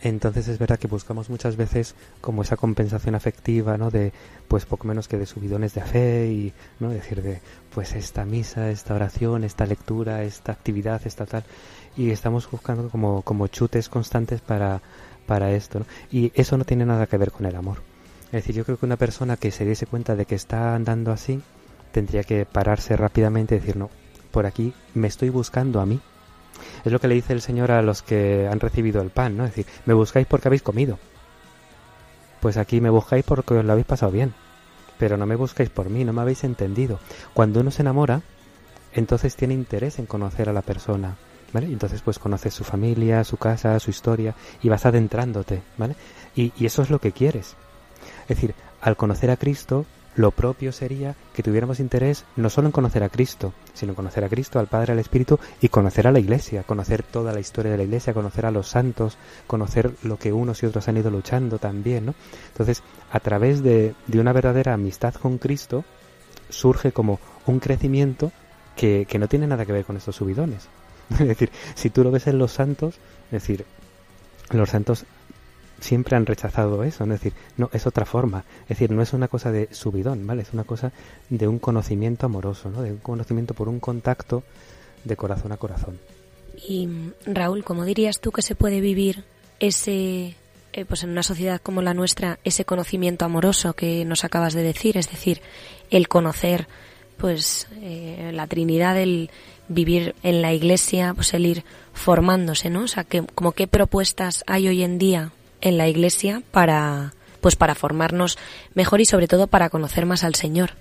[0.01, 3.91] Entonces es verdad que buscamos muchas veces como esa compensación afectiva, ¿no?
[3.91, 4.13] De
[4.47, 6.89] pues poco menos que de subidones de fe y, ¿no?
[6.89, 7.41] Decir de
[7.73, 11.43] pues esta misa, esta oración, esta lectura, esta actividad, esta tal.
[11.97, 14.81] Y estamos buscando como, como chutes constantes para,
[15.25, 15.85] para esto, ¿no?
[16.09, 17.94] Y eso no tiene nada que ver con el amor.
[18.35, 21.13] Es decir, yo creo que una persona que se diese cuenta de que está andando
[21.13, 21.41] así,
[21.93, 23.89] tendría que pararse rápidamente y decir, no,
[24.31, 26.01] por aquí me estoy buscando a mí,
[26.83, 29.45] es lo que le dice el Señor a los que han recibido el pan, ¿no?
[29.45, 30.99] Es decir, me buscáis porque habéis comido.
[32.41, 34.33] Pues aquí me buscáis porque os lo habéis pasado bien.
[34.99, 36.99] Pero no me buscáis por mí, no me habéis entendido.
[37.33, 38.21] Cuando uno se enamora,
[38.91, 41.15] entonces tiene interés en conocer a la persona,
[41.53, 41.67] ¿vale?
[41.67, 45.95] Entonces pues conoces su familia, su casa, su historia y vas adentrándote, ¿vale?
[46.35, 47.55] Y, y eso es lo que quieres.
[48.27, 52.71] Es decir, al conocer a Cristo, lo propio sería que tuviéramos interés no solo en
[52.71, 56.11] conocer a Cristo, sino en conocer a Cristo, al Padre, al Espíritu y conocer a
[56.11, 60.17] la Iglesia, conocer toda la historia de la Iglesia, conocer a los santos, conocer lo
[60.17, 62.15] que unos y otros han ido luchando también, ¿no?
[62.47, 65.83] Entonces, a través de, de una verdadera amistad con Cristo,
[66.49, 68.31] surge como un crecimiento
[68.75, 70.67] que, que no tiene nada que ver con estos subidones.
[71.09, 72.95] es decir, si tú lo ves en los santos,
[73.25, 73.65] es decir,
[74.51, 75.05] los santos
[75.85, 79.27] siempre han rechazado eso, es decir, no, es otra forma, es decir, no es una
[79.27, 80.41] cosa de subidón, ¿vale?
[80.41, 80.91] Es una cosa
[81.29, 82.81] de un conocimiento amoroso, ¿no?
[82.81, 84.43] De un conocimiento por un contacto
[85.03, 85.99] de corazón a corazón.
[86.67, 86.89] Y
[87.25, 89.23] Raúl, ¿cómo dirías tú que se puede vivir
[89.59, 90.35] ese,
[90.73, 94.63] eh, pues en una sociedad como la nuestra, ese conocimiento amoroso que nos acabas de
[94.63, 95.41] decir, es decir,
[95.91, 96.67] el conocer,
[97.17, 99.29] pues, eh, la Trinidad, el
[99.67, 101.63] vivir en la Iglesia, pues el ir
[101.93, 102.83] formándose, ¿no?
[102.83, 105.31] O sea, que, como qué propuestas hay hoy en día
[105.61, 108.39] en la iglesia para pues para formarnos
[108.73, 110.71] mejor y sobre todo para conocer más al Señor.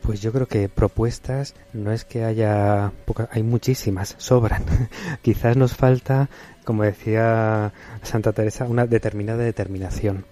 [0.00, 2.92] Pues yo creo que propuestas no es que haya
[3.32, 4.62] hay muchísimas, sobran.
[5.22, 6.28] Quizás nos falta,
[6.64, 7.72] como decía
[8.02, 10.24] Santa Teresa, una determinada determinación.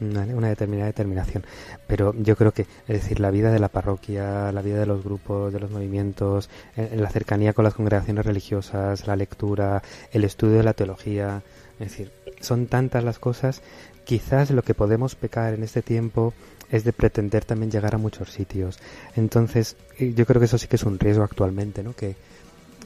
[0.00, 1.44] Una determinada determinación.
[1.86, 5.04] Pero yo creo que, es decir, la vida de la parroquia, la vida de los
[5.04, 9.82] grupos, de los movimientos, en la cercanía con las congregaciones religiosas, la lectura,
[10.12, 11.42] el estudio de la teología,
[11.80, 13.62] es decir, son tantas las cosas,
[14.04, 16.32] quizás lo que podemos pecar en este tiempo
[16.70, 18.78] es de pretender también llegar a muchos sitios.
[19.16, 21.94] Entonces, yo creo que eso sí que es un riesgo actualmente, ¿no?
[21.94, 22.16] Que,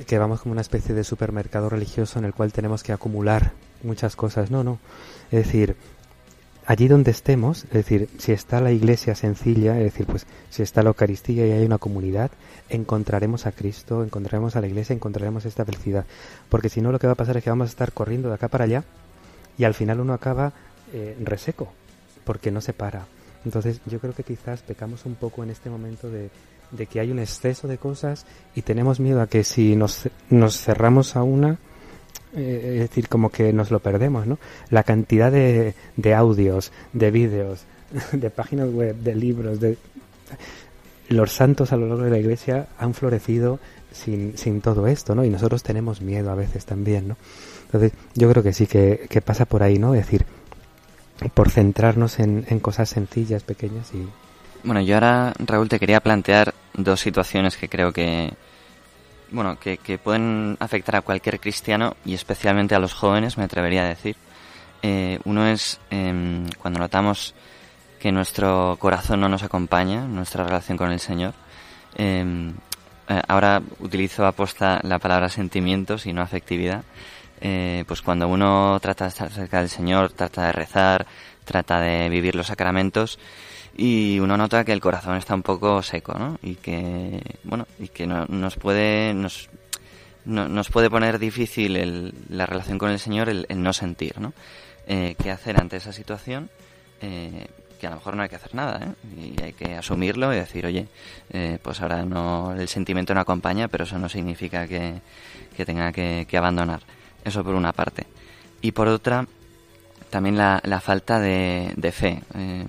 [0.07, 4.17] que vamos como una especie de supermercado religioso en el cual tenemos que acumular muchas
[4.17, 4.51] cosas.
[4.51, 4.79] No, no.
[5.31, 5.77] Es decir,
[6.67, 10.83] allí donde estemos, es decir, si está la iglesia sencilla, es decir, pues si está
[10.83, 12.31] la Eucaristía y hay una comunidad,
[12.69, 16.05] encontraremos a Cristo, encontraremos a la iglesia, encontraremos esta felicidad.
[16.49, 18.35] Porque si no, lo que va a pasar es que vamos a estar corriendo de
[18.35, 18.85] acá para allá
[19.59, 20.53] y al final uno acaba
[20.93, 21.73] eh, reseco,
[22.25, 23.07] porque no se para.
[23.45, 26.31] Entonces yo creo que quizás pecamos un poco en este momento de,
[26.71, 30.59] de que hay un exceso de cosas y tenemos miedo a que si nos, nos
[30.59, 31.59] cerramos a una,
[32.35, 34.39] eh, es decir, como que nos lo perdemos, ¿no?
[34.71, 37.65] La cantidad de, de audios, de vídeos,
[38.13, 39.77] de páginas web, de libros, de
[41.09, 43.59] los santos a lo largo de la iglesia han florecido
[43.93, 45.25] sin, sin todo esto, ¿no?
[45.25, 47.17] Y nosotros tenemos miedo a veces también, ¿no?
[47.73, 49.95] Entonces, yo creo que sí, que, pasa por ahí, ¿no?
[49.95, 50.27] Es decir,
[51.33, 54.07] por centrarnos en, cosas sencillas, pequeñas y...
[54.63, 58.33] Bueno, yo ahora, Raúl, te quería plantear dos situaciones que creo que,
[59.31, 63.89] bueno, que, pueden afectar a cualquier cristiano y especialmente a los jóvenes, me atrevería a
[63.89, 64.17] decir.
[64.83, 67.35] Eh, uno es eh, cuando notamos
[67.99, 71.33] que nuestro corazón no nos acompaña, nuestra relación con el Señor.
[71.97, 72.53] Eh,
[73.29, 76.85] ahora utilizo aposta la palabra sentimientos y no afectividad.
[77.87, 81.07] Pues cuando uno trata de estar cerca del Señor, trata de rezar,
[81.45, 83.19] trata de vivir los sacramentos,
[83.77, 86.39] y uno nota que el corazón está un poco seco, ¿no?
[86.43, 89.49] Y que, bueno, y que no, nos puede, nos,
[90.25, 94.21] no, nos puede poner difícil el, la relación con el Señor el, el no sentir,
[94.21, 94.35] ¿no?
[94.87, 96.51] Eh, ¿Qué hacer ante esa situación?
[97.01, 97.47] Eh,
[97.81, 99.35] que a lo mejor no hay que hacer nada, ¿eh?
[99.37, 100.87] Y hay que asumirlo y decir, oye,
[101.31, 105.01] eh, pues ahora no, el sentimiento no acompaña, pero eso no significa que,
[105.57, 106.83] que tenga que, que abandonar.
[107.25, 108.07] Eso por una parte.
[108.61, 109.27] Y por otra,
[110.11, 112.23] también la, falta de, fe.
[112.35, 112.67] Eh,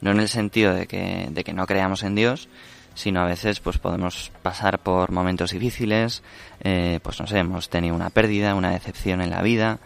[0.00, 2.48] no en el sentido de que, de que no creamos en Dios,
[2.94, 6.22] sino a veces pues podemos pasar por momentos difíciles,
[6.62, 9.78] eh, pues no sé, hemos tenido una pérdida, una decepción en la vida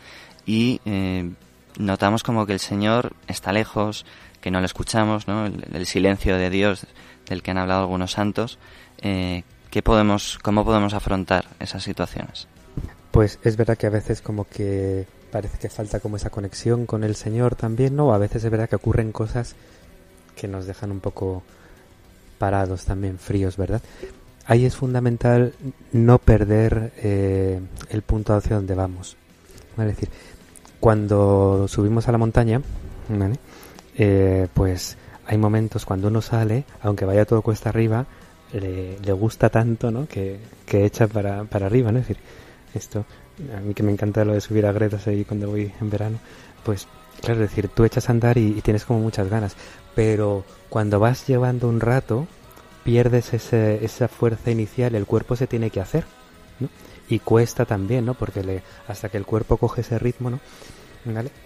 [0.44, 1.30] y eh,
[1.78, 4.04] notamos como que el Señor está lejos,
[4.40, 5.46] que no lo escuchamos, ¿no?
[5.46, 6.86] El, silencio de Dios
[7.28, 8.58] del que han hablado algunos santos.
[9.00, 12.48] ¿qué podemos, ¿Cómo podemos afrontar esas situaciones?
[13.16, 17.02] Pues es verdad que a veces como que parece que falta como esa conexión con
[17.02, 18.12] el Señor también, ¿no?
[18.12, 19.56] A veces es verdad que ocurren cosas
[20.34, 21.42] que nos dejan un poco
[22.36, 23.80] parados también, fríos, ¿verdad?
[24.44, 25.54] Ahí es fundamental
[25.92, 27.58] no perder eh,
[27.88, 29.16] el punto hacia donde vamos.
[29.78, 30.10] Es decir,
[30.78, 32.60] Cuando subimos a la montaña,
[33.96, 38.04] eh, pues hay momentos cuando uno sale, aunque vaya todo cuesta arriba,
[38.52, 40.06] le, gusta tanto, ¿no?
[40.06, 42.00] Que, que echa para, para arriba, ¿no?
[42.00, 42.22] Es decir,
[42.76, 43.04] esto,
[43.56, 46.18] a mí que me encanta lo de subir a gretas ahí cuando voy en verano,
[46.64, 46.86] pues
[47.20, 49.56] claro, es decir, tú echas a andar y, tienes como muchas ganas,
[49.94, 52.26] pero cuando vas llevando un rato,
[52.84, 56.04] pierdes ese, esa fuerza inicial, el cuerpo se tiene que hacer,
[56.60, 56.68] ¿no?
[57.08, 58.14] Y cuesta también, ¿no?
[58.14, 60.40] Porque le, hasta que el cuerpo coge ese ritmo, ¿no?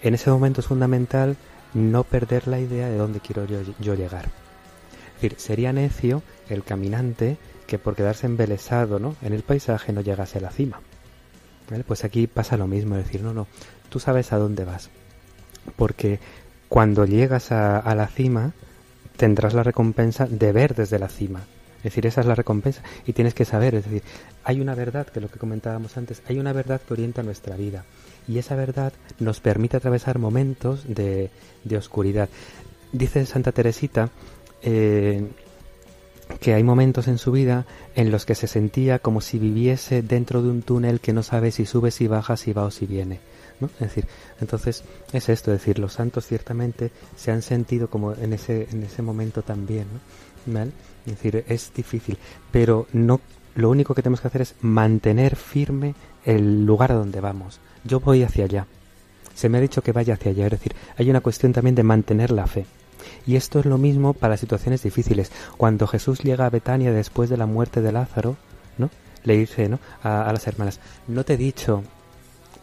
[0.01, 1.37] En ese momento es fundamental
[1.73, 4.25] no perder la idea de dónde quiero yo, yo llegar.
[4.25, 9.15] Es decir, sería necio el caminante que por quedarse embelesado ¿no?
[9.21, 10.81] en el paisaje no llegase a la cima.
[11.85, 13.47] Pues aquí pasa lo mismo, es decir, no, no,
[13.89, 14.89] tú sabes a dónde vas.
[15.75, 16.19] Porque
[16.67, 18.53] cuando llegas a, la cima
[19.17, 21.41] tendrás la recompensa de ver desde la cima.
[21.77, 24.03] Es decir, esa es la recompensa y tienes que saber, es decir,
[24.43, 27.85] hay una verdad, que lo que comentábamos antes, hay una verdad que orienta nuestra vida
[28.27, 31.31] y esa verdad nos permite atravesar momentos de,
[31.63, 32.29] de oscuridad.
[32.91, 34.09] Dice Santa Teresita
[34.61, 35.27] eh,
[36.41, 37.65] que hay momentos en su vida
[37.95, 41.51] en los que se sentía como si viviese dentro de un túnel que no sabe
[41.51, 43.19] si sube, si baja, si va o si viene.
[43.59, 43.67] ¿no?
[43.75, 44.07] Es decir,
[44.41, 44.83] entonces
[45.13, 49.03] es esto, es decir, los santos ciertamente se han sentido como en ese, en ese
[49.03, 49.85] momento también.
[50.47, 50.61] ¿no?
[50.63, 50.71] Es
[51.05, 52.17] decir, es difícil,
[52.51, 53.21] pero no,
[53.53, 55.93] lo único que tenemos que hacer es mantener firme
[56.25, 57.59] el lugar a donde vamos.
[57.83, 58.65] Yo voy hacia allá.
[59.35, 61.83] Se me ha dicho que vaya hacia allá, es decir, hay una cuestión también de
[61.83, 62.65] mantener la fe.
[63.25, 65.31] Y esto es lo mismo para situaciones difíciles.
[65.57, 68.37] Cuando Jesús llega a Betania después de la muerte de Lázaro,
[68.77, 68.89] ¿no?
[69.23, 69.79] Le dice, ¿no?
[70.03, 71.83] A, las hermanas, ¿no te he dicho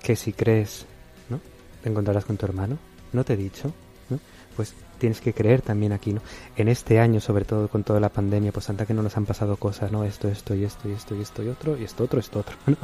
[0.02, 0.86] que si crees,
[1.28, 1.40] ¿no?
[1.82, 2.78] Te encontrarás con tu hermano.
[3.12, 3.72] ¿No te he dicho?
[4.10, 4.18] ¿no?
[4.56, 6.20] Pues tienes que creer también aquí, ¿no?
[6.56, 9.26] En este año, sobre todo con toda la pandemia, pues anda que no nos han
[9.26, 10.04] pasado cosas, ¿no?
[10.04, 12.56] Esto, esto y esto y esto y esto y otro y esto otro, esto otro,
[12.66, 12.76] ¿no?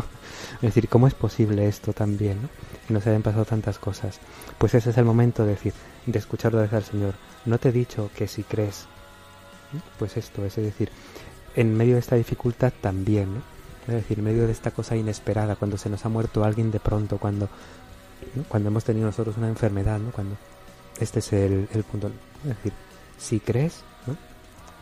[0.56, 2.48] Es decir, ¿cómo es posible esto también, ¿no?
[2.86, 4.20] Que nos hayan pasado tantas cosas.
[4.58, 5.74] Pues ese es el momento de decir,
[6.06, 8.86] de escucharlo decir al Señor, no te he dicho que si crees,
[9.98, 10.90] pues esto es, decir,
[11.56, 13.42] en medio de esta dificultad también, ¿no?
[13.86, 16.80] Es decir, en medio de esta cosa inesperada, cuando se nos ha muerto alguien de
[16.80, 17.48] pronto, cuando,
[18.48, 20.10] cuando hemos tenido nosotros una enfermedad, ¿no?
[20.10, 20.36] Cuando
[21.00, 22.10] este es el, punto.
[22.42, 22.72] Es decir,
[23.18, 23.82] si crees,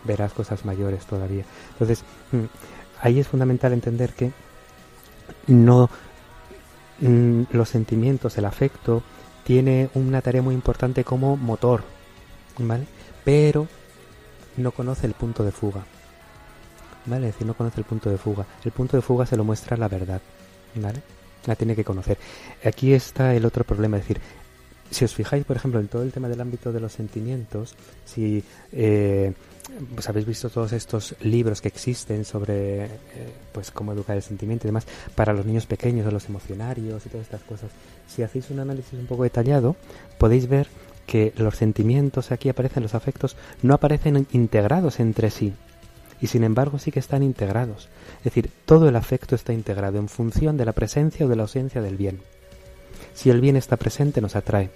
[0.05, 1.45] verás cosas mayores todavía.
[1.73, 2.45] Entonces, mm,
[3.01, 4.33] ahí es fundamental entender que
[5.49, 5.91] no
[7.01, 9.03] mm, los sentimientos, el afecto,
[9.45, 11.83] tiene una tarea muy importante como motor,
[12.59, 12.87] ¿vale?
[13.25, 13.67] Pero
[14.57, 15.85] no conoce el punto de fuga.
[17.07, 17.29] ¿Vale?
[17.29, 18.47] Es decir, no conoce el punto de fuga.
[18.65, 20.21] El punto de fuga se lo muestra la verdad.
[20.75, 21.03] ¿Vale?
[21.47, 22.19] La tiene que conocer.
[22.65, 24.21] Aquí está el otro problema, es decir,
[24.93, 27.75] si os fijáis, por ejemplo, en todo el tema del ámbito de los sentimientos,
[28.05, 29.33] si eh,
[29.95, 32.89] pues habéis visto todos estos libros que existen sobre eh,
[33.53, 37.09] pues cómo educar el sentimiento y demás para los niños pequeños o los emocionarios y
[37.09, 37.71] todas estas cosas,
[38.07, 39.77] si hacéis un análisis un poco detallado,
[40.19, 40.69] podéis ver
[41.13, 45.53] que los sentimientos aquí aparecen, los afectos, no aparecen integrados entre sí,
[46.23, 47.91] y sin embargo sí que están integrados.
[48.21, 51.43] Es decir, todo el afecto está integrado en función de la presencia o de la
[51.43, 52.23] ausencia del bien.
[53.13, 54.71] Si el bien está presente nos atrae.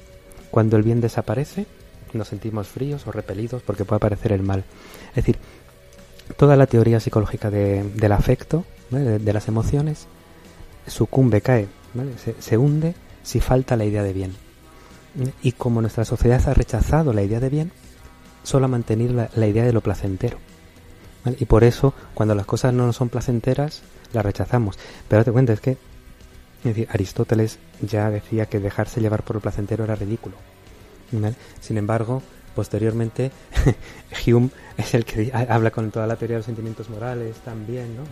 [0.51, 1.65] Cuando el bien desaparece
[2.13, 4.65] nos sentimos fríos o repelidos porque puede aparecer el mal.
[5.11, 5.39] Es decir,
[6.37, 10.07] toda la teoría psicológica del afecto, de, las emociones,
[10.87, 11.67] sucumbe, cae,
[12.39, 14.46] se, hunde si falta la idea de bien.
[15.43, 17.73] Y como nuestra sociedad ha rechazado la idea de bien,
[18.43, 20.39] solo ha mantenido la, idea de lo placentero.
[21.39, 24.79] Y por eso, cuando las cosas no son placenteras, las rechazamos.
[25.09, 25.77] Pero te cuenta, es que
[26.63, 30.37] decir, Aristóteles ya decía que dejarse llevar por lo placentero era ridículo.
[31.61, 32.23] Sin embargo,
[32.55, 33.31] posteriormente,
[34.27, 38.03] Hume es el que habla con toda la teoría de los sentimientos morales también, ¿no?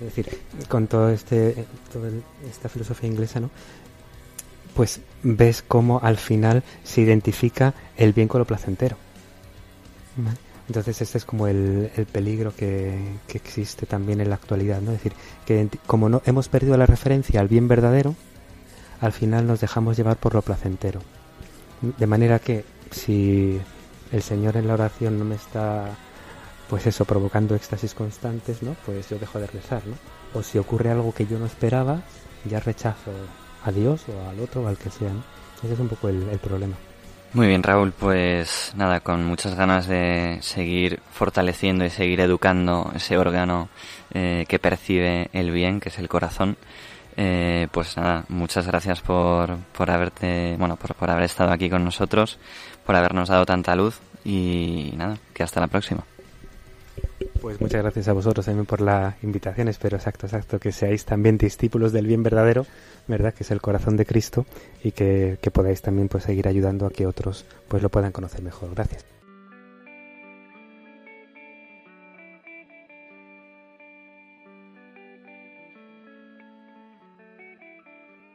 [0.00, 0.38] Es decir,
[0.68, 2.10] con todo este, toda
[2.48, 3.50] esta filosofía inglesa, ¿no?
[4.74, 8.96] Pues ves cómo al final se identifica el bien con lo placentero.
[10.68, 14.92] Entonces este es como el, peligro que, que, existe también en la actualidad, ¿no?
[14.92, 15.14] Es decir,
[15.44, 18.14] que como no hemos perdido la referencia al bien verdadero,
[19.00, 21.00] al final nos dejamos llevar por lo placentero.
[21.80, 23.60] De manera que si
[24.12, 25.96] el Señor en la oración no me está,
[26.68, 28.76] pues eso, provocando éxtasis constantes, ¿no?
[28.86, 29.96] Pues yo dejo de rezar, ¿no?
[30.38, 32.02] O si ocurre algo que yo no esperaba,
[32.48, 33.10] ya rechazo
[33.64, 35.12] a Dios o al otro o al que sea,
[35.62, 36.74] Ese es un poco el, problema.
[37.32, 43.16] Muy bien, Raúl, pues nada, con muchas ganas de seguir fortaleciendo y seguir educando ese
[43.18, 43.68] órgano
[44.12, 46.56] eh, que percibe el bien, que es el corazón.
[47.16, 51.84] Eh, pues nada, muchas gracias por, por haberte, bueno, por, por haber estado aquí con
[51.84, 52.38] nosotros,
[52.84, 56.04] por habernos dado tanta luz y nada, que hasta la próxima.
[57.40, 59.68] Pues muchas gracias a vosotros también por la invitación.
[59.68, 62.66] Espero, exacto, exacto, que seáis también discípulos del bien verdadero,
[63.08, 63.32] ¿verdad?
[63.32, 64.46] Que es el corazón de Cristo
[64.82, 68.42] y que, que podáis también pues seguir ayudando a que otros pues lo puedan conocer
[68.42, 68.74] mejor.
[68.74, 69.19] Gracias.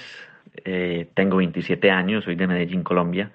[0.63, 3.31] eh, tengo 27 años, soy de Medellín, Colombia.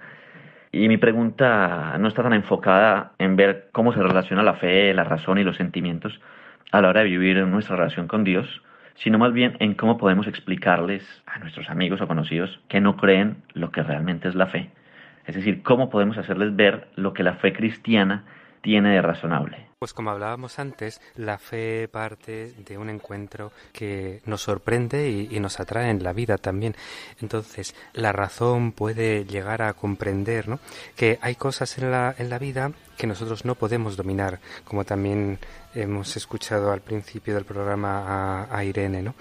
[0.72, 5.04] Y mi pregunta no está tan enfocada en ver cómo se relaciona la fe, la
[5.04, 6.18] razón y los sentimientos
[6.72, 8.62] a la hora de vivir nuestra relación con Dios,
[8.94, 13.42] sino más bien en cómo podemos explicarles a nuestros amigos o conocidos que no creen
[13.52, 14.70] lo que realmente es la fe.
[15.26, 18.24] Es decir, cómo podemos hacerles ver lo que la fe cristiana
[18.62, 19.68] tiene de razonable.
[19.78, 25.60] Pues como hablábamos antes, la fe parte de un encuentro que nos sorprende y, nos
[25.60, 26.74] atrae en la vida también.
[27.20, 30.58] Entonces, la razón puede llegar a comprender ¿no?
[30.96, 35.38] que hay cosas en la, en la vida que nosotros no podemos dominar, como también
[35.76, 39.00] hemos escuchado al principio del programa a, a Irene.
[39.02, 39.14] ¿no?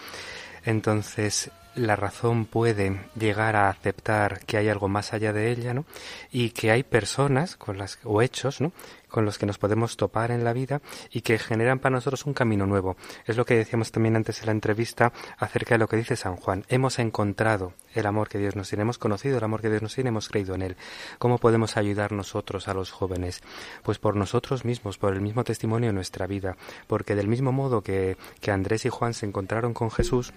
[0.65, 5.85] Entonces, la razón puede llegar a aceptar que hay algo más allá de ella, ¿no?
[6.31, 8.71] Y que hay personas con las o hechos, ¿no?
[9.09, 12.33] con los que nos podemos topar en la vida y que generan para nosotros un
[12.33, 12.97] camino nuevo.
[13.25, 16.35] Es lo que decíamos también antes en la entrevista acerca de lo que dice San
[16.35, 16.65] Juan.
[16.67, 19.95] Hemos encontrado el amor que Dios nos tiene, hemos conocido el amor que Dios nos
[19.95, 20.77] tiene, hemos creído en él.
[21.19, 23.41] ¿Cómo podemos ayudar nosotros a los jóvenes?
[23.83, 26.57] Pues por nosotros mismos, por el mismo testimonio de nuestra vida,
[26.87, 30.33] porque del mismo modo que, que Andrés y Juan se encontraron con Jesús,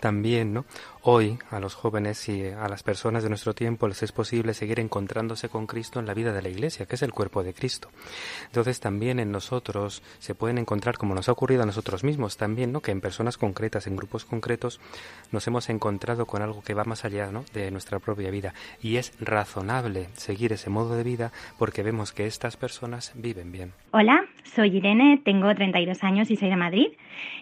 [0.00, 0.64] también, ¿no?
[1.06, 4.80] Hoy a los jóvenes y a las personas de nuestro tiempo les es posible seguir
[4.80, 7.90] encontrándose con Cristo en la vida de la Iglesia, que es el cuerpo de Cristo.
[8.46, 12.72] Entonces también en nosotros se pueden encontrar, como nos ha ocurrido a nosotros mismos, también,
[12.72, 12.80] ¿no?
[12.80, 14.80] Que en personas concretas, en grupos concretos,
[15.30, 17.44] nos hemos encontrado con algo que va más allá, ¿no?
[17.52, 18.54] De nuestra propia vida.
[18.80, 23.72] Y es razonable seguir ese modo de vida porque vemos que estas personas viven bien.
[23.90, 26.92] Hola, soy Irene, tengo 32 años y soy de Madrid.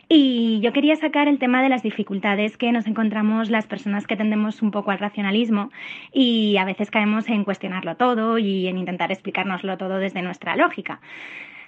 [0.09, 4.17] Y yo quería sacar el tema de las dificultades que nos encontramos las personas que
[4.17, 5.71] tendemos un poco al racionalismo
[6.13, 11.01] y a veces caemos en cuestionarlo todo y en intentar explicárnoslo todo desde nuestra lógica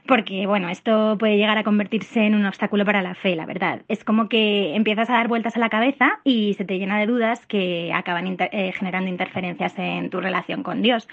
[0.06, 3.82] porque bueno, esto puede llegar a convertirse en un obstáculo para la fe, la verdad.
[3.88, 7.06] Es como que empiezas a dar vueltas a la cabeza y se te llena de
[7.06, 11.08] dudas que acaban eh, generando interferencias en tu relación con Dios.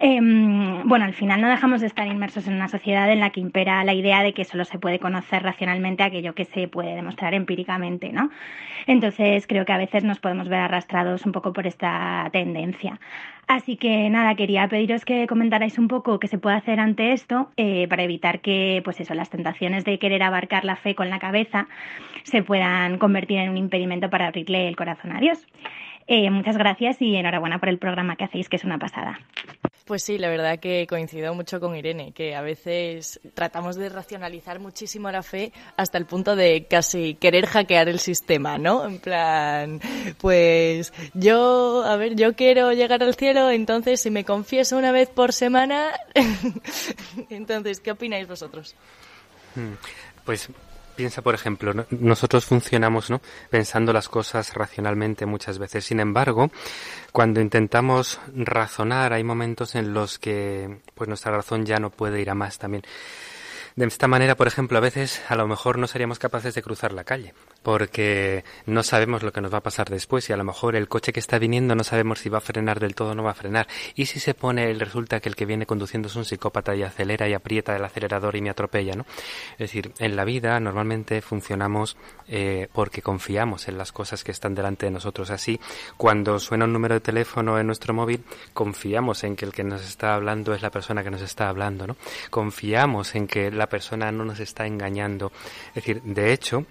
[0.00, 3.40] Em, bueno, al final no dejamos de estar inmersos en una sociedad en la que
[3.40, 7.34] impera la idea de que solo se puede conocer racionalmente aquello que se puede demostrar
[7.34, 8.30] empíricamente, ¿no?
[8.86, 13.00] Entonces creo que a veces nos podemos ver arrastrados un poco por esta tendencia.
[13.48, 17.50] Así que nada, quería pediros que comentarais un poco qué se puede hacer ante esto
[17.56, 21.18] eh, para evitar que, pues eso, las tentaciones de querer abarcar la fe con la
[21.18, 21.66] cabeza
[22.22, 25.44] se puedan convertir en un impedimento para abrirle el corazón a Dios.
[26.10, 29.20] Eh, muchas gracias y enhorabuena por el programa que hacéis, que es una pasada.
[29.84, 34.58] Pues sí, la verdad que coincido mucho con Irene, que a veces tratamos de racionalizar
[34.58, 38.86] muchísimo la fe hasta el punto de casi querer hackear el sistema, ¿no?
[38.86, 39.80] En plan,
[40.18, 45.10] pues yo, a ver, yo quiero llegar al cielo, entonces si me confieso una vez
[45.10, 45.90] por semana,
[47.28, 48.74] entonces, ¿qué opináis vosotros?
[49.54, 49.74] Hmm,
[50.24, 50.50] pues
[50.98, 53.20] Piensa, por ejemplo, nosotros funcionamos ¿no?
[53.50, 55.84] pensando las cosas racionalmente muchas veces.
[55.84, 56.50] Sin embargo,
[57.12, 62.30] cuando intentamos razonar, hay momentos en los que pues nuestra razón ya no puede ir
[62.30, 62.82] a más también.
[63.76, 66.92] De esta manera, por ejemplo, a veces a lo mejor no seríamos capaces de cruzar
[66.92, 67.32] la calle,
[67.62, 70.88] porque no sabemos lo que nos va a pasar después y a lo mejor el
[70.88, 73.32] coche que está viniendo no sabemos si va a frenar del todo o no va
[73.32, 73.66] a frenar.
[73.94, 77.28] Y si se pone, resulta que el que viene conduciendo es un psicópata y acelera
[77.28, 79.04] y aprieta el acelerador y me atropella, ¿no?
[79.52, 81.96] Es decir, en la vida normalmente funcionamos
[82.28, 85.30] eh, porque confiamos en las cosas que están delante de nosotros.
[85.30, 85.60] Así,
[85.96, 89.82] cuando suena un número de teléfono en nuestro móvil, confiamos en que el que nos
[89.82, 91.96] está hablando es la persona que nos está hablando, ¿no?
[92.30, 95.32] Confiamos en que la persona no nos está engañando.
[95.68, 96.64] Es decir, de hecho,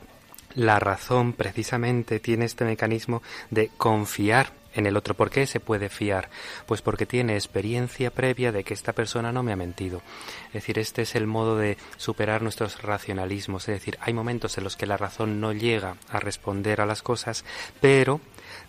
[0.58, 5.14] la razón precisamente tiene este mecanismo de confiar en el otro.
[5.14, 6.30] ¿Por qué se puede fiar?
[6.66, 10.02] Pues porque tiene experiencia previa de que esta persona no me ha mentido.
[10.48, 13.70] Es decir, este es el modo de superar nuestros racionalismos.
[13.70, 17.04] Es decir, hay momentos en los que la razón no llega a responder a las
[17.04, 17.46] cosas,
[17.80, 18.20] pero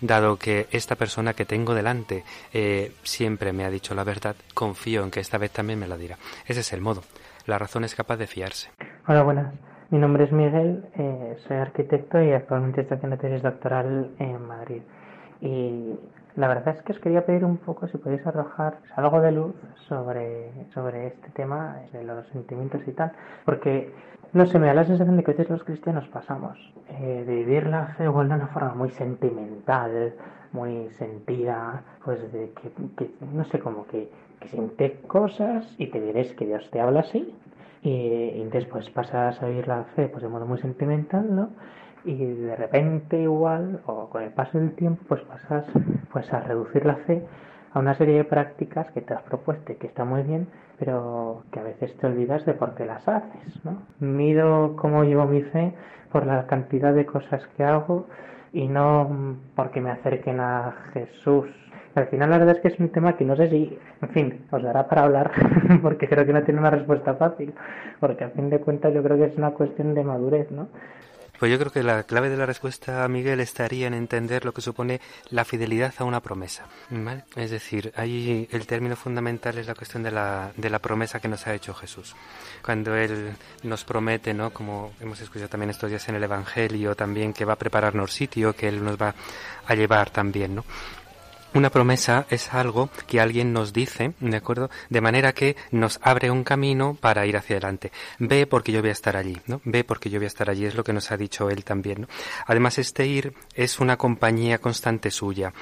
[0.03, 2.23] dado que esta persona que tengo delante
[2.53, 5.97] eh, siempre me ha dicho la verdad, confío en que esta vez también me la
[5.97, 6.19] dirá.
[6.47, 7.03] Ese es el modo.
[7.47, 8.69] La razón es capaz de fiarse.
[9.07, 9.68] Hola, buenas.
[9.91, 14.83] Mi nombre es Miguel, eh, soy arquitecto y actualmente estoy haciendo tesis doctoral en Madrid.
[15.41, 15.95] Y
[16.37, 19.55] la verdad es que os quería pedir un poco si podéis arrojar algo de luz
[19.89, 23.13] sobre, sobre este tema de los sentimientos y tal,
[23.47, 23.91] porque
[24.35, 26.59] no sé, me da la sensación de que a los cristianos pasamos
[26.91, 30.13] eh, de vivir la fe igual de una forma muy sentimental,
[30.53, 35.99] muy sentida, pues de que, que no sé, como que, que siente cosas y te
[35.99, 37.35] diréis que Dios te habla así,
[37.83, 41.51] y, después pasas a vivir la fe pues de modo muy sentimental, ¿no?
[42.05, 45.67] Y de repente igual, o con el paso del tiempo, pues pasas
[46.13, 47.25] pues a reducir la fe
[47.73, 50.49] a una serie de prácticas que te has propuesto y que está muy bien,
[50.79, 53.83] pero que a veces te olvidas de por qué las haces, ¿no?
[54.01, 55.75] Mido cómo llevo mi fe
[56.11, 58.07] por la cantidad de cosas que hago
[58.53, 61.47] y no porque me acerquen a Jesús
[61.99, 64.47] al final la verdad es que es un tema que no sé si, en fin,
[64.51, 65.31] os dará para hablar,
[65.83, 67.53] porque creo que no tiene una respuesta fácil,
[68.01, 70.69] porque a fin de cuentas yo creo que es una cuestión de madurez, ¿no?
[71.39, 74.61] Pues yo creo que la clave de la respuesta, Miguel, estaría en entender lo que
[74.61, 76.67] supone la fidelidad a una promesa.
[77.37, 81.29] Es decir, ahí el término fundamental es la cuestión de la, de la promesa que
[81.29, 82.17] nos ha hecho Jesús.
[82.65, 84.51] Cuando Él nos promete, ¿no?
[84.51, 88.53] como hemos escuchado también estos días en el Evangelio, también que va a prepararnos sitio,
[88.55, 89.15] que Él nos va
[89.65, 90.57] a llevar también.
[90.57, 90.65] ¿no?
[91.55, 94.69] Una promesa es algo que alguien nos dice, ¿de acuerdo?
[94.91, 97.91] De manera que nos abre un camino para ir hacia adelante.
[98.19, 99.63] Ve porque yo voy a estar allí, ¿no?
[99.65, 102.03] Ve porque yo voy a estar allí, es lo que nos ha dicho él también,
[102.03, 102.09] ¿no?
[102.47, 105.55] Además, este ir es una compañía constante suya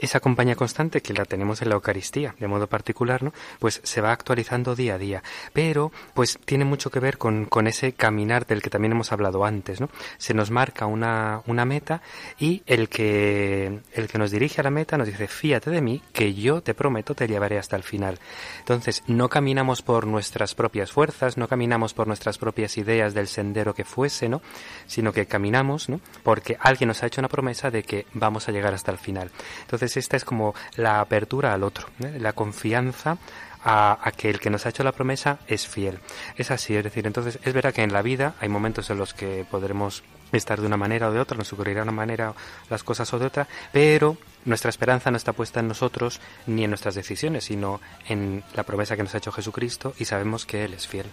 [0.00, 3.32] esa compañía constante que la tenemos en la Eucaristía, de modo particular, ¿no?
[3.58, 5.22] Pues se va actualizando día a día.
[5.52, 9.44] Pero, pues tiene mucho que ver con, con ese caminar del que también hemos hablado
[9.44, 9.88] antes, ¿no?
[10.18, 12.02] Se nos marca una, una meta
[12.38, 16.02] y el que, el que nos dirige a la meta nos dice, fíate de mí,
[16.12, 18.18] que yo te prometo te llevaré hasta el final.
[18.58, 23.74] Entonces, no caminamos por nuestras propias fuerzas, no caminamos por nuestras propias ideas del sendero
[23.74, 24.42] que fuese, ¿no?
[24.86, 26.00] Sino que caminamos, ¿no?
[26.22, 29.30] Porque alguien nos ha hecho una promesa de que vamos a llegar hasta el final.
[29.62, 32.18] Entonces, esta es como la apertura al otro, ¿eh?
[32.18, 33.18] la confianza
[33.64, 35.98] a, que el que nos ha hecho la promesa es fiel.
[36.36, 39.14] Es así, es decir, entonces es verdad que en la vida hay momentos en los
[39.14, 42.34] que podremos estar de una manera o de otra, nos ocurrirá de una manera
[42.68, 46.70] las cosas o de otra, pero nuestra esperanza no está puesta en nosotros ni en
[46.70, 50.74] nuestras decisiones, sino en la promesa que nos ha hecho Jesucristo y sabemos que Él
[50.74, 51.06] es fiel.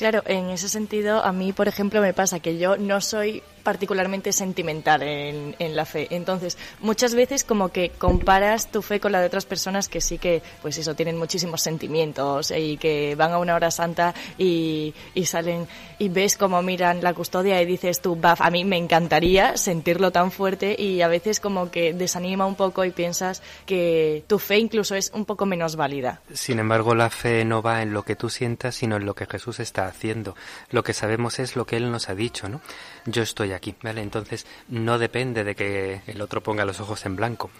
[0.00, 4.32] Claro, en ese sentido, a mí, por ejemplo, me pasa que yo no soy particularmente
[4.32, 6.08] sentimental en, la fe.
[6.10, 10.18] Entonces, muchas veces como que comparas tu fe con la de otras personas que sí
[10.18, 14.94] que, pues eso, tienen muchísimos sentimientos y que van a una hora santa y,
[15.24, 19.56] salen y ves cómo miran la custodia y dices tú, baf, a mí me encantaría
[19.56, 24.38] sentirlo tan fuerte y a veces como que desanima un poco y piensas que tu
[24.38, 26.20] fe incluso es un poco menos válida.
[26.32, 29.26] Sin embargo, la fe no va en lo que tú sientas, sino en lo que
[29.26, 30.34] Jesús está haciendo.
[30.70, 32.60] Lo que sabemos es lo que Él nos ha dicho, ¿no?
[33.06, 34.02] Yo estoy aquí, ¿vale?
[34.02, 37.50] Entonces no depende de que el otro ponga los ojos en blanco.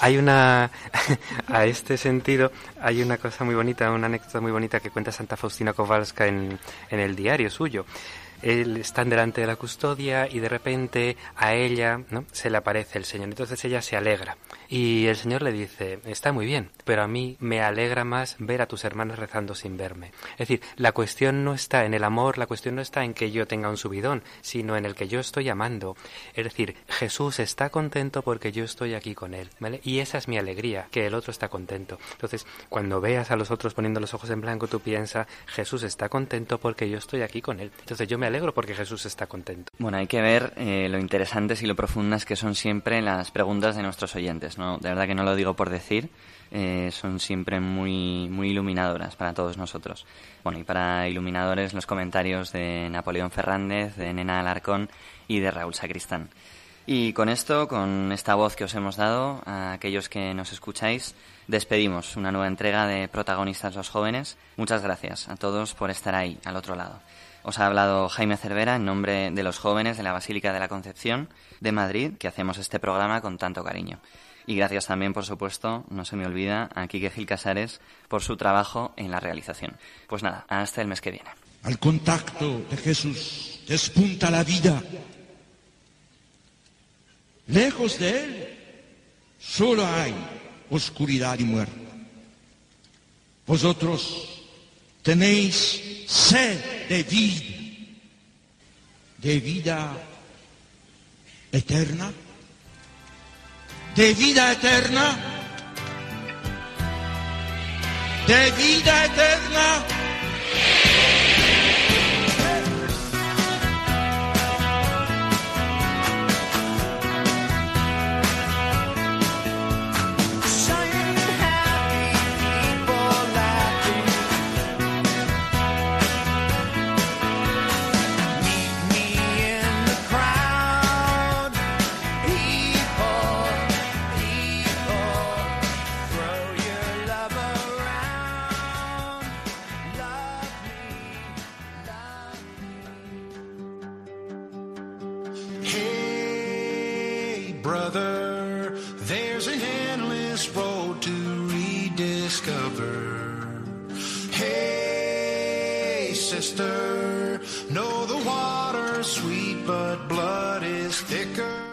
[0.00, 0.70] Hay una,
[1.48, 5.36] a este sentido, hay una cosa muy bonita, una anécdota muy bonita que cuenta Santa
[5.36, 6.58] Faustina Kowalska en,
[6.90, 7.84] en el diario suyo
[8.42, 12.24] él están delante de la custodia y de repente a ella ¿no?
[12.32, 13.28] se le aparece el Señor.
[13.28, 14.36] Entonces ella se alegra
[14.68, 18.62] y el Señor le dice, está muy bien, pero a mí me alegra más ver
[18.62, 20.12] a tus hermanos rezando sin verme.
[20.32, 23.30] Es decir, la cuestión no está en el amor, la cuestión no está en que
[23.30, 25.96] yo tenga un subidón, sino en el que yo estoy amando.
[26.34, 29.50] Es decir, Jesús está contento porque yo estoy aquí con él.
[29.82, 31.98] Y esa es mi alegría, que el otro está contento.
[32.12, 36.08] Entonces, cuando veas a los otros poniendo los ojos en blanco, tú piensas, Jesús está
[36.08, 37.72] contento porque yo estoy aquí con él.
[37.80, 39.72] Entonces yo me alegro porque Jesús está contento.
[39.78, 43.76] Bueno, hay que ver eh, lo interesantes y lo profundas que son siempre las preguntas
[43.76, 44.78] de nuestros oyentes, ¿no?
[44.78, 46.10] De verdad que no lo digo por decir,
[46.50, 50.06] eh, son siempre muy, muy iluminadoras para todos nosotros.
[50.44, 54.88] Bueno, y para iluminadores los comentarios de Napoleón Fernández, de Nena Alarcón
[55.26, 56.30] y de Raúl Sacristán.
[56.86, 61.14] Y con esto, con esta voz que os hemos dado a aquellos que nos escucháis,
[61.46, 64.38] despedimos una nueva entrega de Protagonistas los Jóvenes.
[64.56, 66.98] Muchas gracias a todos por estar ahí, al otro lado.
[67.48, 70.68] Os ha hablado Jaime Cervera en nombre de los jóvenes de la Basílica de la
[70.68, 71.30] Concepción
[71.60, 74.00] de Madrid, que hacemos este programa con tanto cariño.
[74.46, 78.36] Y gracias también, por supuesto, no se me olvida, a Quique Gil Casares por su
[78.36, 79.78] trabajo en la realización.
[80.08, 81.30] Pues nada, hasta el mes que viene.
[81.62, 84.82] Al contacto de Jesús despunta la vida.
[87.46, 88.58] Lejos de Él
[89.38, 90.14] solo hay
[90.68, 91.88] oscuridad y muerte.
[93.46, 94.37] Vosotros
[95.02, 97.44] tenéis sed de vida,
[99.18, 99.96] de vida
[101.52, 102.12] eterna,
[103.94, 105.16] de vida eterna,
[108.26, 109.84] de vida eterna.